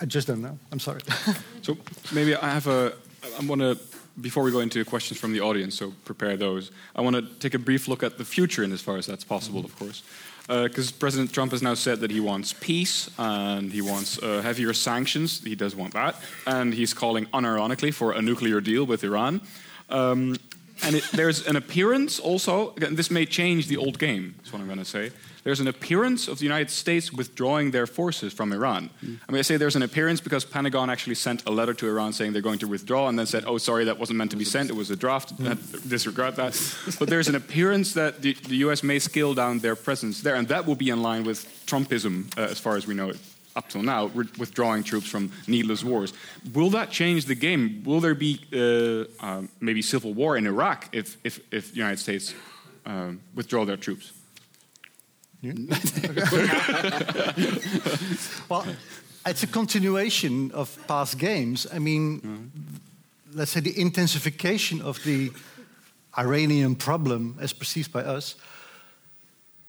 I, 0.00 0.06
just 0.06 0.26
don't 0.26 0.42
know. 0.42 0.58
I'm 0.72 0.80
sorry. 0.80 1.00
so 1.62 1.76
maybe 2.12 2.34
I 2.34 2.48
have 2.50 2.66
a. 2.66 2.94
I 3.38 3.44
want 3.44 3.60
to 3.60 3.78
before 4.20 4.42
we 4.42 4.50
go 4.50 4.60
into 4.60 4.84
questions 4.84 5.20
from 5.20 5.32
the 5.32 5.40
audience, 5.40 5.76
so 5.76 5.92
prepare 6.04 6.36
those. 6.36 6.72
I 6.96 7.02
want 7.02 7.14
to 7.16 7.22
take 7.38 7.54
a 7.54 7.58
brief 7.58 7.86
look 7.86 8.02
at 8.02 8.18
the 8.18 8.24
future, 8.24 8.64
in 8.64 8.72
as 8.72 8.80
far 8.80 8.96
as 8.96 9.06
that's 9.06 9.24
possible, 9.24 9.64
of 9.64 9.78
course 9.78 10.02
because 10.48 10.90
uh, 10.90 10.94
President 10.98 11.30
Trump 11.30 11.52
has 11.52 11.62
now 11.62 11.74
said 11.74 12.00
that 12.00 12.10
he 12.10 12.20
wants 12.20 12.54
peace 12.54 13.10
and 13.18 13.70
he 13.70 13.82
wants 13.82 14.20
uh, 14.22 14.40
heavier 14.40 14.72
sanctions. 14.72 15.44
He 15.44 15.54
does 15.54 15.76
want 15.76 15.92
that, 15.92 16.16
and 16.46 16.72
he's 16.72 16.94
calling 16.94 17.26
unironically 17.26 17.92
for 17.92 18.12
a 18.12 18.22
nuclear 18.22 18.60
deal 18.62 18.84
with 18.84 19.04
Iran. 19.04 19.42
Um, 19.90 20.36
and 20.82 20.96
it, 20.96 21.04
there's 21.12 21.46
an 21.46 21.56
appearance 21.56 22.18
also. 22.18 22.72
Again, 22.76 22.94
this 22.94 23.10
may 23.10 23.26
change 23.26 23.66
the 23.66 23.76
old 23.76 23.98
game. 23.98 24.34
Is 24.44 24.52
what 24.52 24.60
I'm 24.60 24.66
going 24.66 24.78
to 24.78 24.84
say 24.84 25.10
there's 25.48 25.60
an 25.60 25.68
appearance 25.68 26.28
of 26.28 26.38
the 26.38 26.44
United 26.44 26.68
States 26.68 27.10
withdrawing 27.10 27.70
their 27.70 27.86
forces 27.86 28.34
from 28.34 28.52
Iran. 28.52 28.90
Mm. 29.02 29.18
I 29.26 29.32
mean, 29.32 29.38
I 29.38 29.42
say 29.42 29.56
there's 29.56 29.76
an 29.76 29.82
appearance 29.82 30.20
because 30.20 30.44
Pentagon 30.44 30.90
actually 30.90 31.14
sent 31.14 31.46
a 31.46 31.50
letter 31.50 31.72
to 31.72 31.88
Iran 31.88 32.12
saying 32.12 32.34
they're 32.34 32.42
going 32.42 32.58
to 32.58 32.68
withdraw 32.68 33.08
and 33.08 33.18
then 33.18 33.24
said, 33.24 33.44
oh, 33.46 33.56
sorry, 33.56 33.84
that 33.84 33.98
wasn't 33.98 34.18
meant 34.18 34.30
to 34.32 34.36
be 34.36 34.44
sent. 34.44 34.68
It 34.68 34.74
was 34.74 34.90
a 34.90 34.96
draft. 34.96 35.34
Mm. 35.38 35.88
Disregard 35.88 36.36
that. 36.36 36.52
but 36.98 37.08
there's 37.08 37.28
an 37.28 37.34
appearance 37.34 37.94
that 37.94 38.20
the, 38.20 38.34
the, 38.34 38.56
U.S. 38.56 38.82
may 38.82 38.98
scale 38.98 39.32
down 39.32 39.60
their 39.60 39.74
presence 39.74 40.20
there, 40.20 40.34
and 40.34 40.48
that 40.48 40.66
will 40.66 40.76
be 40.76 40.90
in 40.90 41.00
line 41.00 41.24
with 41.24 41.46
Trumpism 41.64 42.36
uh, 42.36 42.42
as 42.42 42.58
far 42.58 42.76
as 42.76 42.86
we 42.86 42.92
know 42.92 43.08
it 43.08 43.18
up 43.58 43.68
till 43.68 43.82
now, 43.82 44.06
withdrawing 44.38 44.84
troops 44.84 45.08
from 45.08 45.32
needless 45.48 45.82
wars. 45.82 46.12
Will 46.54 46.70
that 46.70 46.90
change 46.90 47.24
the 47.26 47.34
game? 47.34 47.82
Will 47.84 48.00
there 48.00 48.14
be 48.14 48.32
uh, 48.52 49.24
uh, 49.24 49.42
maybe 49.60 49.82
civil 49.82 50.14
war 50.14 50.36
in 50.38 50.46
Iraq 50.46 50.88
if, 50.92 51.16
if, 51.24 51.40
if 51.50 51.72
the 51.72 51.76
United 51.76 51.98
States 51.98 52.34
uh, 52.86 53.10
withdraw 53.34 53.64
their 53.64 53.76
troops? 53.76 54.12
well, 58.48 58.64
it's 59.26 59.42
a 59.42 59.46
continuation 59.46 60.50
of 60.52 60.78
past 60.86 61.18
games. 61.18 61.66
I 61.72 61.78
mean, 61.78 62.20
mm. 62.20 62.48
let's 63.34 63.50
say 63.50 63.60
the 63.60 63.78
intensification 63.78 64.80
of 64.82 65.02
the 65.04 65.30
Iranian 66.16 66.74
problem, 66.76 67.36
as 67.40 67.52
perceived 67.52 67.92
by 67.92 68.02
us, 68.02 68.36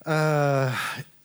uh, 0.06 0.76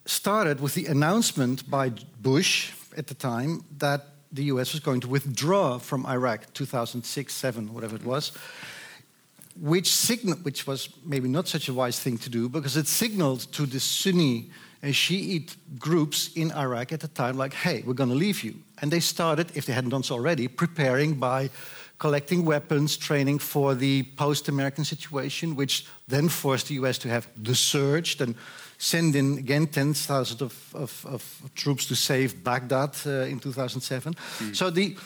started 0.07 0.61
with 0.61 0.75
the 0.75 0.87
announcement 0.87 1.69
by 1.69 1.93
Bush 2.21 2.73
at 2.97 3.07
the 3.07 3.15
time 3.15 3.65
that 3.79 4.07
the 4.33 4.45
US 4.45 4.73
was 4.73 4.81
going 4.81 5.01
to 5.01 5.09
withdraw 5.09 5.79
from 5.79 6.07
Iraq, 6.07 6.53
2006, 6.55 7.33
7, 7.33 7.73
whatever 7.73 7.97
it 7.97 8.05
was 8.05 8.33
which 9.61 9.93
signal, 9.95 10.37
which 10.39 10.67
was 10.67 10.89
maybe 11.05 11.29
not 11.29 11.47
such 11.47 11.69
a 11.69 11.75
wise 11.75 12.01
thing 12.01 12.19
to 12.19 12.31
do, 12.31 12.49
because 12.49 12.77
it 12.77 12.87
signaled 12.87 13.41
to 13.53 13.67
the 13.67 13.79
Sunni 13.79 14.51
and 14.83 14.95
Shiite 14.95 15.57
groups 15.79 16.31
in 16.35 16.53
Iraq 16.53 16.93
at 16.93 17.01
the 17.01 17.09
time, 17.09 17.37
like, 17.37 17.55
hey, 17.55 17.83
we're 17.87 17.95
going 17.95 18.11
to 18.11 18.17
leave 18.17 18.43
you. 18.43 18.57
And 18.83 18.91
they 18.91 19.01
started, 19.01 19.53
if 19.55 19.67
they 19.67 19.73
hadn't 19.73 19.91
done 19.91 20.03
so 20.03 20.15
already, 20.15 20.49
preparing 20.49 21.15
by 21.15 21.51
collecting 21.99 22.45
weapons, 22.45 22.97
training 22.97 23.39
for 23.39 23.75
the 23.75 24.03
post 24.17 24.49
American 24.49 24.85
situation, 24.85 25.55
which 25.55 25.87
then 26.09 26.29
forced 26.29 26.69
the 26.69 26.75
US 26.75 26.99
to 26.99 27.09
have 27.09 27.29
the 27.37 27.55
surge, 27.55 28.21
and 28.21 28.35
send 28.85 29.17
in 29.17 29.39
again 29.39 29.67
10,000 29.67 30.43
of, 30.43 30.75
of, 30.75 31.07
of, 31.07 31.51
troops 31.55 31.87
to 31.87 31.95
save 31.95 32.45
Baghdad 32.45 32.95
uh, 33.07 33.27
in 33.27 33.41
2007. 33.41 34.15
Mm. 34.15 34.55
So 34.55 34.71
the 34.71 34.97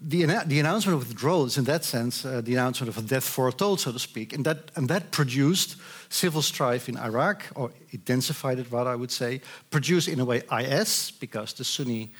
the, 0.00 0.24
the 0.46 0.58
announcement 0.58 0.96
of 0.96 1.08
withdrawal 1.08 1.44
is, 1.44 1.58
in 1.58 1.64
that 1.64 1.84
sense, 1.84 2.24
uh, 2.24 2.40
the 2.40 2.54
announcement 2.54 2.88
of 2.88 2.98
a 2.98 3.06
death 3.06 3.24
foretold, 3.24 3.80
so 3.80 3.92
to 3.92 3.98
speak, 3.98 4.32
and 4.32 4.44
that, 4.44 4.70
and 4.76 4.88
that 4.88 5.10
produced 5.10 5.76
civil 6.08 6.40
strife 6.40 6.88
in 6.88 6.96
Iraq, 6.96 7.44
or 7.54 7.70
intensified 7.90 8.58
it, 8.58 8.66
rather, 8.70 8.90
I 8.90 8.96
would 8.96 9.10
say, 9.10 9.42
produced 9.70 10.08
in 10.08 10.20
a 10.20 10.24
way 10.24 10.42
IS, 10.50 11.12
because 11.20 11.52
the 11.52 11.64
Sunni, 11.64 12.12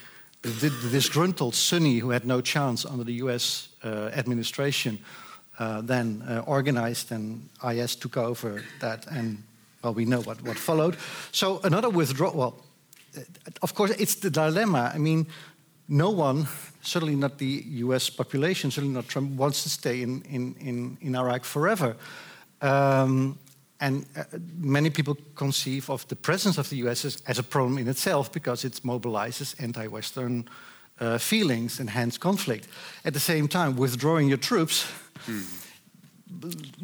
the, 0.43 0.51
the 0.51 0.91
disgruntled 0.91 1.55
Sunni 1.55 1.99
who 1.99 2.11
had 2.11 2.27
no 2.27 2.43
chance 2.43 2.85
under 2.85 3.03
the 3.03 3.15
US 3.15 3.71
uh, 3.83 4.11
administration, 4.13 4.99
uh, 5.59 5.81
then 5.81 6.23
uh, 6.29 6.41
organized 6.47 7.13
and 7.13 7.49
IS 7.67 7.97
took 7.97 8.19
over 8.19 8.63
that 8.81 9.07
and 9.07 9.43
well, 9.85 9.95
we 9.95 10.05
know 10.05 10.21
what, 10.23 10.43
what 10.43 10.59
followed. 10.59 10.97
So 11.31 11.61
another 11.63 11.91
withdrawal. 11.91 12.35
Well, 12.35 12.65
of 13.63 13.75
course, 13.75 13.91
it's 13.93 14.17
the 14.17 14.31
dilemma. 14.31 14.91
I 14.95 14.99
mean, 14.99 15.27
no 15.89 16.11
one, 16.11 16.49
certainly 16.83 17.15
not 17.15 17.39
the 17.39 17.63
US 17.67 18.11
population, 18.11 18.71
certainly 18.71 18.95
not 18.95 19.09
Trump, 19.09 19.33
wants 19.33 19.63
to 19.63 19.69
stay 19.69 20.03
in, 20.03 20.23
in, 20.23 20.55
in, 20.59 20.99
in 21.01 21.15
Iraq 21.15 21.45
forever. 21.45 21.97
Um, 22.61 23.39
and 23.81 24.07
uh, 24.17 24.25
many 24.57 24.89
people 24.89 25.17
conceive 25.35 25.91
of 25.91 26.09
the 26.09 26.17
presence 26.17 26.59
of 26.59 26.71
the 26.71 26.77
US 26.89 27.05
as, 27.05 27.23
as, 27.27 27.39
a 27.39 27.43
problem 27.43 27.77
in 27.77 27.89
itself 27.89 28.33
because 28.33 28.65
it 28.65 28.81
mobilizes 28.83 29.55
anti 29.63 29.87
Western 29.87 30.49
uh, 31.01 31.19
feelings 31.19 31.81
and 31.81 31.91
hence 31.91 32.17
conflict. 32.17 32.69
At 33.05 33.13
the 33.13 33.21
same 33.21 33.49
time, 33.49 33.77
withdrawing 33.77 34.29
your 34.29 34.39
troops 34.39 34.87
hmm. 35.27 35.43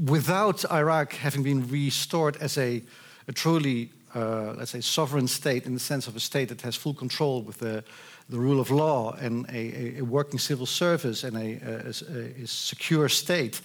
Without 0.05 0.71
Iraq 0.71 1.13
having 1.15 1.43
been 1.43 1.69
restored 1.69 2.37
as 2.37 2.59
a, 2.59 2.83
a 3.29 3.33
truly, 3.33 3.91
uh, 4.15 4.55
let's 4.57 4.71
say, 4.71 4.81
sovereign 4.81 5.29
state 5.29 5.67
in 5.67 5.75
the 5.75 5.81
sense 5.81 6.07
of 6.07 6.17
a 6.17 6.21
state 6.21 6.49
that 6.49 6.61
has 6.63 6.77
full 6.77 6.95
control 6.95 7.43
with 7.43 7.59
the, 7.59 7.83
the 8.29 8.39
rule 8.39 8.61
of 8.61 8.71
law 8.71 9.13
and 9.21 9.47
a, 9.51 9.99
a 9.99 10.03
working 10.03 10.39
civil 10.39 10.67
service 10.67 11.25
and 11.25 11.37
a, 11.37 12.43
a, 12.43 12.47
secure 12.47 13.09
state 13.09 13.61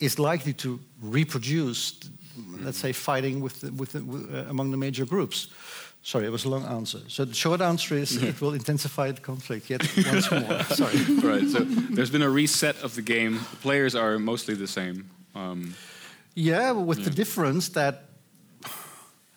is 0.00 0.18
likely 0.18 0.52
to 0.52 0.80
reproduce, 1.00 1.94
let's 2.60 2.78
say, 2.78 2.92
fighting 2.92 3.40
with, 3.40 3.62
with, 3.72 3.94
uh, 3.94 4.44
among 4.48 4.70
the 4.70 4.76
major 4.76 5.06
groups. 5.06 5.48
Sorry, 6.04 6.26
it 6.26 6.30
was 6.30 6.44
a 6.44 6.50
long 6.50 6.66
answer. 6.66 6.98
So 7.08 7.24
the 7.24 7.34
short 7.34 7.62
answer 7.62 7.94
is 7.94 8.22
it 8.22 8.38
will 8.38 8.52
intensify 8.52 9.10
the 9.10 9.22
conflict 9.22 9.70
yet 9.70 9.80
once 9.96 10.30
more. 10.30 10.62
Sorry. 10.64 10.98
Right. 11.22 11.48
So 11.48 11.60
there's 11.64 12.10
been 12.10 12.22
a 12.22 12.28
reset 12.28 12.76
of 12.82 12.94
the 12.94 13.00
game. 13.00 13.40
The 13.50 13.56
players 13.62 13.94
are 13.94 14.18
mostly 14.18 14.54
the 14.54 14.66
same. 14.66 15.08
Um, 15.34 15.74
yeah, 16.34 16.72
with 16.72 16.98
yeah. 16.98 17.04
the 17.04 17.10
difference 17.10 17.70
that 17.70 18.04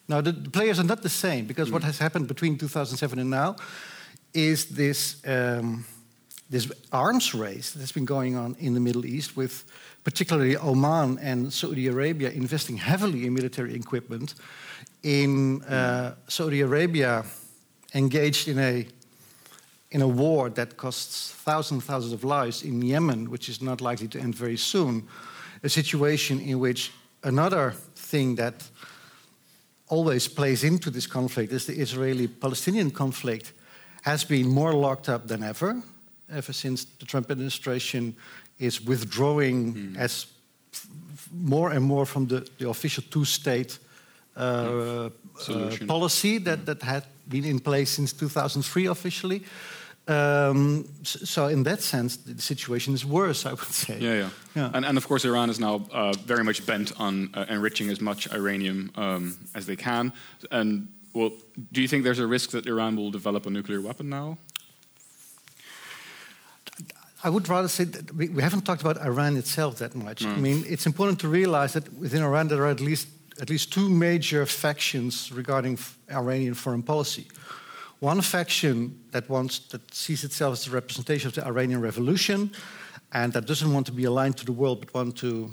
now 0.10 0.20
the, 0.20 0.34
the, 0.34 0.50
players 0.50 0.78
are 0.78 0.84
not 0.84 1.04
the 1.04 1.10
same 1.10 1.46
because 1.46 1.70
mm. 1.70 1.74
what 1.74 1.84
has 1.84 2.00
happened 2.00 2.28
between 2.28 2.58
2007 2.58 3.18
and 3.18 3.30
now 3.30 3.56
is 4.34 4.66
this 4.66 5.22
um, 5.26 5.86
this 6.50 6.70
arms 6.92 7.34
race 7.34 7.72
that 7.72 7.80
has 7.80 7.94
been 7.94 8.06
going 8.06 8.36
on 8.36 8.58
in 8.60 8.74
the 8.74 8.82
Middle 8.82 9.06
East 9.06 9.38
with 9.38 9.64
particularly 10.04 10.58
Oman 10.58 11.18
and 11.20 11.52
Saudi 11.52 11.88
Arabia 11.88 12.30
investing 12.30 12.76
heavily 12.78 13.26
in 13.26 13.34
military 13.34 13.74
equipment. 13.74 14.36
In 15.08 15.64
uh, 15.64 16.16
Saudi 16.28 16.60
Arabia, 16.60 17.24
engaged 17.94 18.50
in 18.50 18.60
a 18.60 18.86
in 19.92 20.02
a 20.02 20.08
war 20.08 20.50
that 20.50 20.76
costs 20.76 21.32
thousands 21.46 21.82
and 21.82 21.84
thousands 21.84 22.12
of 22.12 22.26
lives 22.26 22.64
in 22.64 22.82
Yemen, 22.82 23.30
which 23.30 23.48
is 23.48 23.62
not 23.62 23.80
likely 23.80 24.10
to 24.10 24.20
end 24.20 24.36
very 24.36 24.58
soon, 24.58 25.08
a 25.64 25.70
situation 25.70 26.42
in 26.42 26.60
which 26.60 26.92
another 27.24 27.74
thing 27.96 28.36
that 28.36 28.70
always 29.88 30.28
plays 30.28 30.66
into 30.66 30.90
this 30.90 31.08
conflict 31.08 31.54
is 31.54 31.66
the 31.66 31.80
Israeli 31.80 32.28
Palestinian 32.28 32.92
conflict 32.92 33.54
has 34.02 34.26
been 34.26 34.50
more 34.50 34.74
locked 34.74 35.08
up 35.08 35.26
than 35.28 35.42
ever, 35.42 35.82
ever 36.30 36.52
since 36.54 36.84
the 37.00 37.06
Trump 37.06 37.32
administration 37.32 38.14
is 38.60 38.82
withdrawing 38.82 39.74
mm. 39.74 39.98
as 39.98 40.26
more 41.32 41.72
and 41.72 41.86
more 41.86 42.06
from 42.06 42.28
the, 42.28 42.46
the 42.58 42.68
official 42.68 43.06
two 43.10 43.24
state 43.24 43.80
uh, 44.38 45.10
uh, 45.50 45.70
policy 45.88 46.38
that, 46.40 46.66
that 46.66 46.82
had 46.84 47.04
been 47.28 47.46
in 47.46 47.60
place 47.60 47.92
since 47.92 48.14
2003 48.14 48.88
officially. 48.88 49.44
Um, 50.08 50.86
so, 51.04 51.48
in 51.48 51.64
that 51.64 51.82
sense, 51.82 52.16
the 52.16 52.42
situation 52.42 52.94
is 52.94 53.06
worse, 53.06 53.46
I 53.46 53.52
would 53.52 53.60
say. 53.60 53.98
Yeah, 54.00 54.14
yeah. 54.14 54.30
yeah. 54.56 54.72
And, 54.74 54.86
and 54.86 54.98
of 54.98 55.06
course, 55.08 55.26
Iran 55.26 55.50
is 55.50 55.60
now 55.60 55.86
uh, 55.92 56.14
very 56.14 56.44
much 56.44 56.66
bent 56.66 56.94
on 56.98 57.30
uh, 57.34 57.46
enriching 57.50 57.90
as 57.90 58.00
much 58.00 58.32
uranium 58.32 58.92
um, 58.96 59.38
as 59.54 59.66
they 59.66 59.76
can. 59.76 60.14
And 60.50 60.88
well, 61.14 61.32
do 61.74 61.82
you 61.82 61.90
think 61.90 62.06
there's 62.06 62.20
a 62.20 62.28
risk 62.28 62.52
that 62.52 62.68
Iran 62.68 62.96
will 62.96 63.12
develop 63.12 63.46
a 63.48 63.50
nuclear 63.50 63.82
weapon 63.82 64.08
now? 64.08 64.38
I 67.24 67.30
would 67.30 67.50
rather 67.50 67.68
say 67.68 67.84
that 67.84 68.14
we, 68.14 68.30
we 68.30 68.42
haven't 68.42 68.62
talked 68.62 68.82
about 68.82 68.98
Iran 68.98 69.36
itself 69.36 69.80
that 69.80 69.96
much. 69.96 70.24
Mm. 70.24 70.38
I 70.38 70.40
mean, 70.40 70.64
it's 70.68 70.86
important 70.86 71.20
to 71.20 71.28
realize 71.28 71.74
that 71.74 71.92
within 71.94 72.22
Iran 72.24 72.48
there 72.48 72.62
are 72.62 72.70
at 72.70 72.80
least 72.80 73.08
at 73.42 73.50
least 73.50 73.72
two 73.72 73.90
major 73.90 74.46
factions 74.46 75.32
regarding 75.32 75.78
Iranian 76.12 76.54
foreign 76.54 76.84
policy. 76.84 77.28
One 78.00 78.22
faction 78.22 79.00
that 79.12 79.28
wants 79.30 79.60
that 79.70 79.94
sees 79.94 80.24
itself 80.24 80.54
as 80.54 80.66
the 80.66 80.72
representation 80.72 81.28
of 81.28 81.34
the 81.34 81.46
Iranian 81.46 81.82
revolution, 81.82 82.52
and 83.12 83.34
that 83.34 83.46
doesn't 83.46 83.74
want 83.74 83.86
to 83.88 83.92
be 83.92 84.06
aligned 84.06 84.38
to 84.38 84.46
the 84.46 84.52
world, 84.52 84.80
but 84.80 84.94
want 84.94 85.18
to 85.18 85.52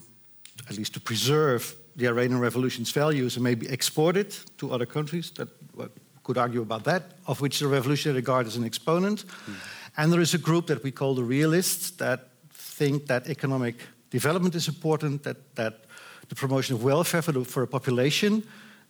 at 0.69 0.77
least 0.77 0.93
to 0.95 1.01
preserve 1.01 1.75
the 1.97 2.07
Iranian 2.07 2.41
revolution's 2.41 2.91
values 2.91 3.37
and 3.37 3.45
maybe 3.45 3.69
export 3.69 4.17
it 4.17 4.41
to 4.59 4.73
other 4.73 4.87
countries 4.87 5.31
that 5.33 5.49
well, 5.75 5.89
could 6.23 6.39
argue 6.39 6.63
about 6.63 6.85
that, 6.85 7.03
of 7.27 7.41
which 7.41 7.59
the 7.59 7.69
Revolutionary 7.69 8.23
Guard 8.23 8.47
is 8.47 8.57
an 8.57 8.65
exponent. 8.65 9.25
Mm. 9.25 9.55
And 9.97 10.13
there 10.13 10.21
is 10.21 10.35
a 10.35 10.39
group 10.39 10.67
that 10.67 10.83
we 10.83 10.91
call 10.91 11.15
the 11.15 11.23
realists 11.23 11.91
that 11.93 12.29
think 12.51 13.07
that 13.07 13.29
economic 13.29 13.77
development 14.11 14.55
is 14.55 14.69
important, 14.69 15.23
that, 15.23 15.55
that 15.55 15.84
the 16.29 16.35
promotion 16.35 16.75
of 16.75 16.85
welfare 16.85 17.23
for, 17.23 17.33
the, 17.33 17.45
for 17.45 17.63
a 17.63 17.67
population 17.67 18.43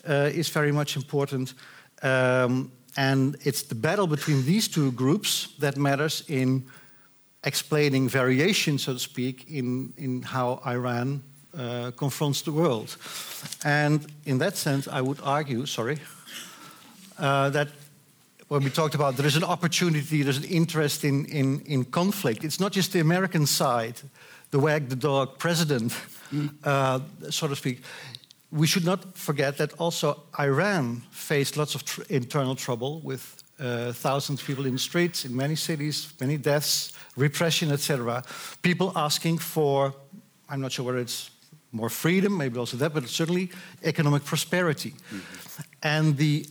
uh, 0.09 0.31
is 0.33 0.49
very 0.49 0.73
much 0.73 0.97
important. 0.97 1.55
Um, 2.03 2.71
and 2.97 3.37
it's 3.43 3.63
the 3.63 3.75
battle 3.75 4.07
between 4.07 4.45
these 4.45 4.69
two 4.69 4.93
groups 4.93 5.49
that 5.59 5.77
matters 5.77 6.25
in 6.29 6.67
explaining 7.45 8.09
variation, 8.09 8.79
so 8.79 8.93
to 8.93 8.99
speak, 8.99 9.51
in, 9.51 9.93
in 9.97 10.23
how 10.23 10.61
Iran 10.67 11.23
uh, 11.57 11.91
confronts 11.97 12.43
the 12.43 12.53
world. 12.53 12.97
And 13.65 14.07
in 14.25 14.39
that 14.39 14.57
sense, 14.57 14.89
I 14.89 15.01
would 15.01 15.21
argue, 15.23 15.67
sorry, 15.67 15.99
uh, 17.19 17.51
that 17.51 17.69
when 18.49 18.63
we 18.63 18.71
talked 18.71 18.95
about 18.95 19.17
there 19.17 19.27
is 19.27 19.37
an 19.37 19.45
opportunity, 19.45 20.23
there's 20.23 20.39
an 20.39 20.45
interest 20.45 21.05
in, 21.05 21.27
in, 21.27 21.61
in 21.67 21.85
conflict. 21.85 22.45
It's 22.45 22.61
not 22.61 22.73
just 22.73 22.93
the 22.93 23.01
American 23.01 23.47
side, 23.47 24.01
the 24.55 24.61
wag 24.61 24.89
the 24.89 24.97
dog 24.97 25.37
president, 25.37 25.93
mm. 26.33 26.49
uh, 26.63 27.01
so 27.29 27.49
to 27.49 27.57
speak. 27.57 27.83
We 28.53 28.69
should 28.69 28.85
not 28.85 29.19
forget 29.19 29.57
that 29.57 29.73
also 29.81 30.23
Iran 30.39 31.03
faced 31.11 31.57
lots 31.57 31.75
of 31.75 31.85
tr 31.85 32.03
internal 32.09 32.55
trouble 32.55 33.01
with 33.01 33.23
uh, 33.59 33.93
thousands 33.93 34.41
of 34.41 34.47
people 34.47 34.67
in 34.67 34.73
the 34.73 34.79
streets, 34.91 35.25
in 35.25 35.35
many 35.35 35.57
cities, 35.57 36.13
many 36.21 36.37
deaths, 36.37 36.93
repression, 37.17 37.73
etc. 37.73 38.23
People 38.63 38.93
asking 38.95 39.41
for, 39.41 39.93
I'm 40.49 40.61
not 40.61 40.71
sure 40.71 40.87
whether 40.87 41.03
it's 41.03 41.31
more 41.73 41.91
freedom, 41.91 42.37
maybe 42.37 42.57
also 42.59 42.77
that, 42.77 42.93
but 42.95 43.09
certainly 43.09 43.51
economic 43.83 44.23
prosperity. 44.25 44.91
Mm 44.91 45.21
-hmm. 45.21 45.65
And 45.81 46.17
the 46.17 46.47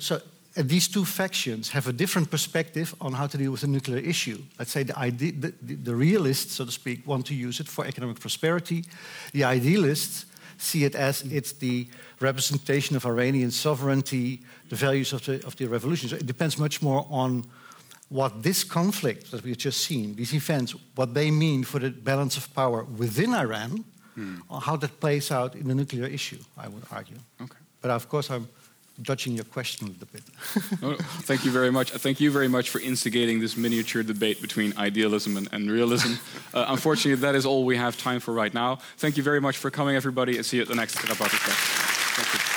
so 0.00 0.20
these 0.62 0.88
two 0.88 1.04
factions 1.04 1.70
have 1.70 1.86
a 1.86 1.92
different 1.92 2.30
perspective 2.30 2.94
on 3.00 3.12
how 3.12 3.26
to 3.26 3.38
deal 3.38 3.52
with 3.52 3.60
the 3.60 3.68
nuclear 3.68 3.98
issue. 3.98 4.42
Let's 4.58 4.72
say 4.72 4.82
the, 4.82 4.92
the, 5.30 5.74
the, 5.74 5.94
realists, 5.94 6.54
so 6.54 6.64
to 6.64 6.72
speak, 6.72 7.06
want 7.06 7.26
to 7.26 7.34
use 7.34 7.60
it 7.60 7.68
for 7.68 7.86
economic 7.86 8.18
prosperity. 8.18 8.84
The 9.32 9.44
idealists 9.44 10.26
see 10.56 10.84
it 10.84 10.94
as 10.94 11.22
it's 11.22 11.52
the 11.52 11.86
representation 12.20 12.96
of 12.96 13.06
Iranian 13.06 13.52
sovereignty, 13.52 14.42
the 14.68 14.76
values 14.76 15.12
of 15.12 15.24
the, 15.24 15.44
of 15.46 15.54
the 15.56 15.66
revolution. 15.66 16.08
So 16.08 16.16
it 16.16 16.26
depends 16.26 16.58
much 16.58 16.82
more 16.82 17.06
on 17.08 17.44
what 18.08 18.42
this 18.42 18.64
conflict 18.64 19.30
that 19.30 19.44
we've 19.44 19.58
just 19.58 19.84
seen, 19.84 20.16
these 20.16 20.34
events, 20.34 20.74
what 20.96 21.14
they 21.14 21.30
mean 21.30 21.62
for 21.62 21.78
the 21.78 21.90
balance 21.90 22.36
of 22.36 22.52
power 22.54 22.82
within 22.84 23.34
Iran, 23.34 23.84
hmm. 24.14 24.40
or 24.48 24.60
how 24.60 24.76
that 24.76 24.98
plays 24.98 25.30
out 25.30 25.54
in 25.54 25.68
the 25.68 25.74
nuclear 25.74 26.06
issue, 26.06 26.38
I 26.56 26.68
would 26.68 26.84
argue. 26.90 27.18
Okay. 27.40 27.58
But 27.80 27.90
of 27.90 28.08
course, 28.08 28.30
I'm 28.30 28.48
dodging 29.02 29.34
your 29.34 29.44
question 29.44 29.88
a 29.88 29.90
little 29.90 30.08
bit. 30.12 30.22
oh, 30.82 30.94
thank 31.22 31.44
you 31.44 31.50
very 31.50 31.70
much. 31.70 31.90
Thank 31.90 32.20
you 32.20 32.30
very 32.30 32.48
much 32.48 32.70
for 32.70 32.80
instigating 32.80 33.40
this 33.40 33.56
miniature 33.56 34.02
debate 34.02 34.40
between 34.40 34.76
idealism 34.76 35.36
and, 35.36 35.48
and 35.52 35.70
realism. 35.70 36.14
Uh, 36.54 36.64
unfortunately, 36.68 37.14
that 37.14 37.34
is 37.34 37.44
all 37.44 37.64
we 37.64 37.76
have 37.76 37.98
time 37.98 38.20
for 38.20 38.32
right 38.32 38.54
now. 38.54 38.76
Thank 38.96 39.18
you 39.18 39.22
very 39.22 39.40
much 39.40 39.58
for 39.58 39.70
coming, 39.70 39.96
everybody, 39.96 40.36
and 40.36 40.46
see 40.46 40.56
you 40.56 40.62
at 40.62 40.68
the 40.68 40.74
next 40.74 40.94
Thank 40.94 42.34
you. 42.34 42.47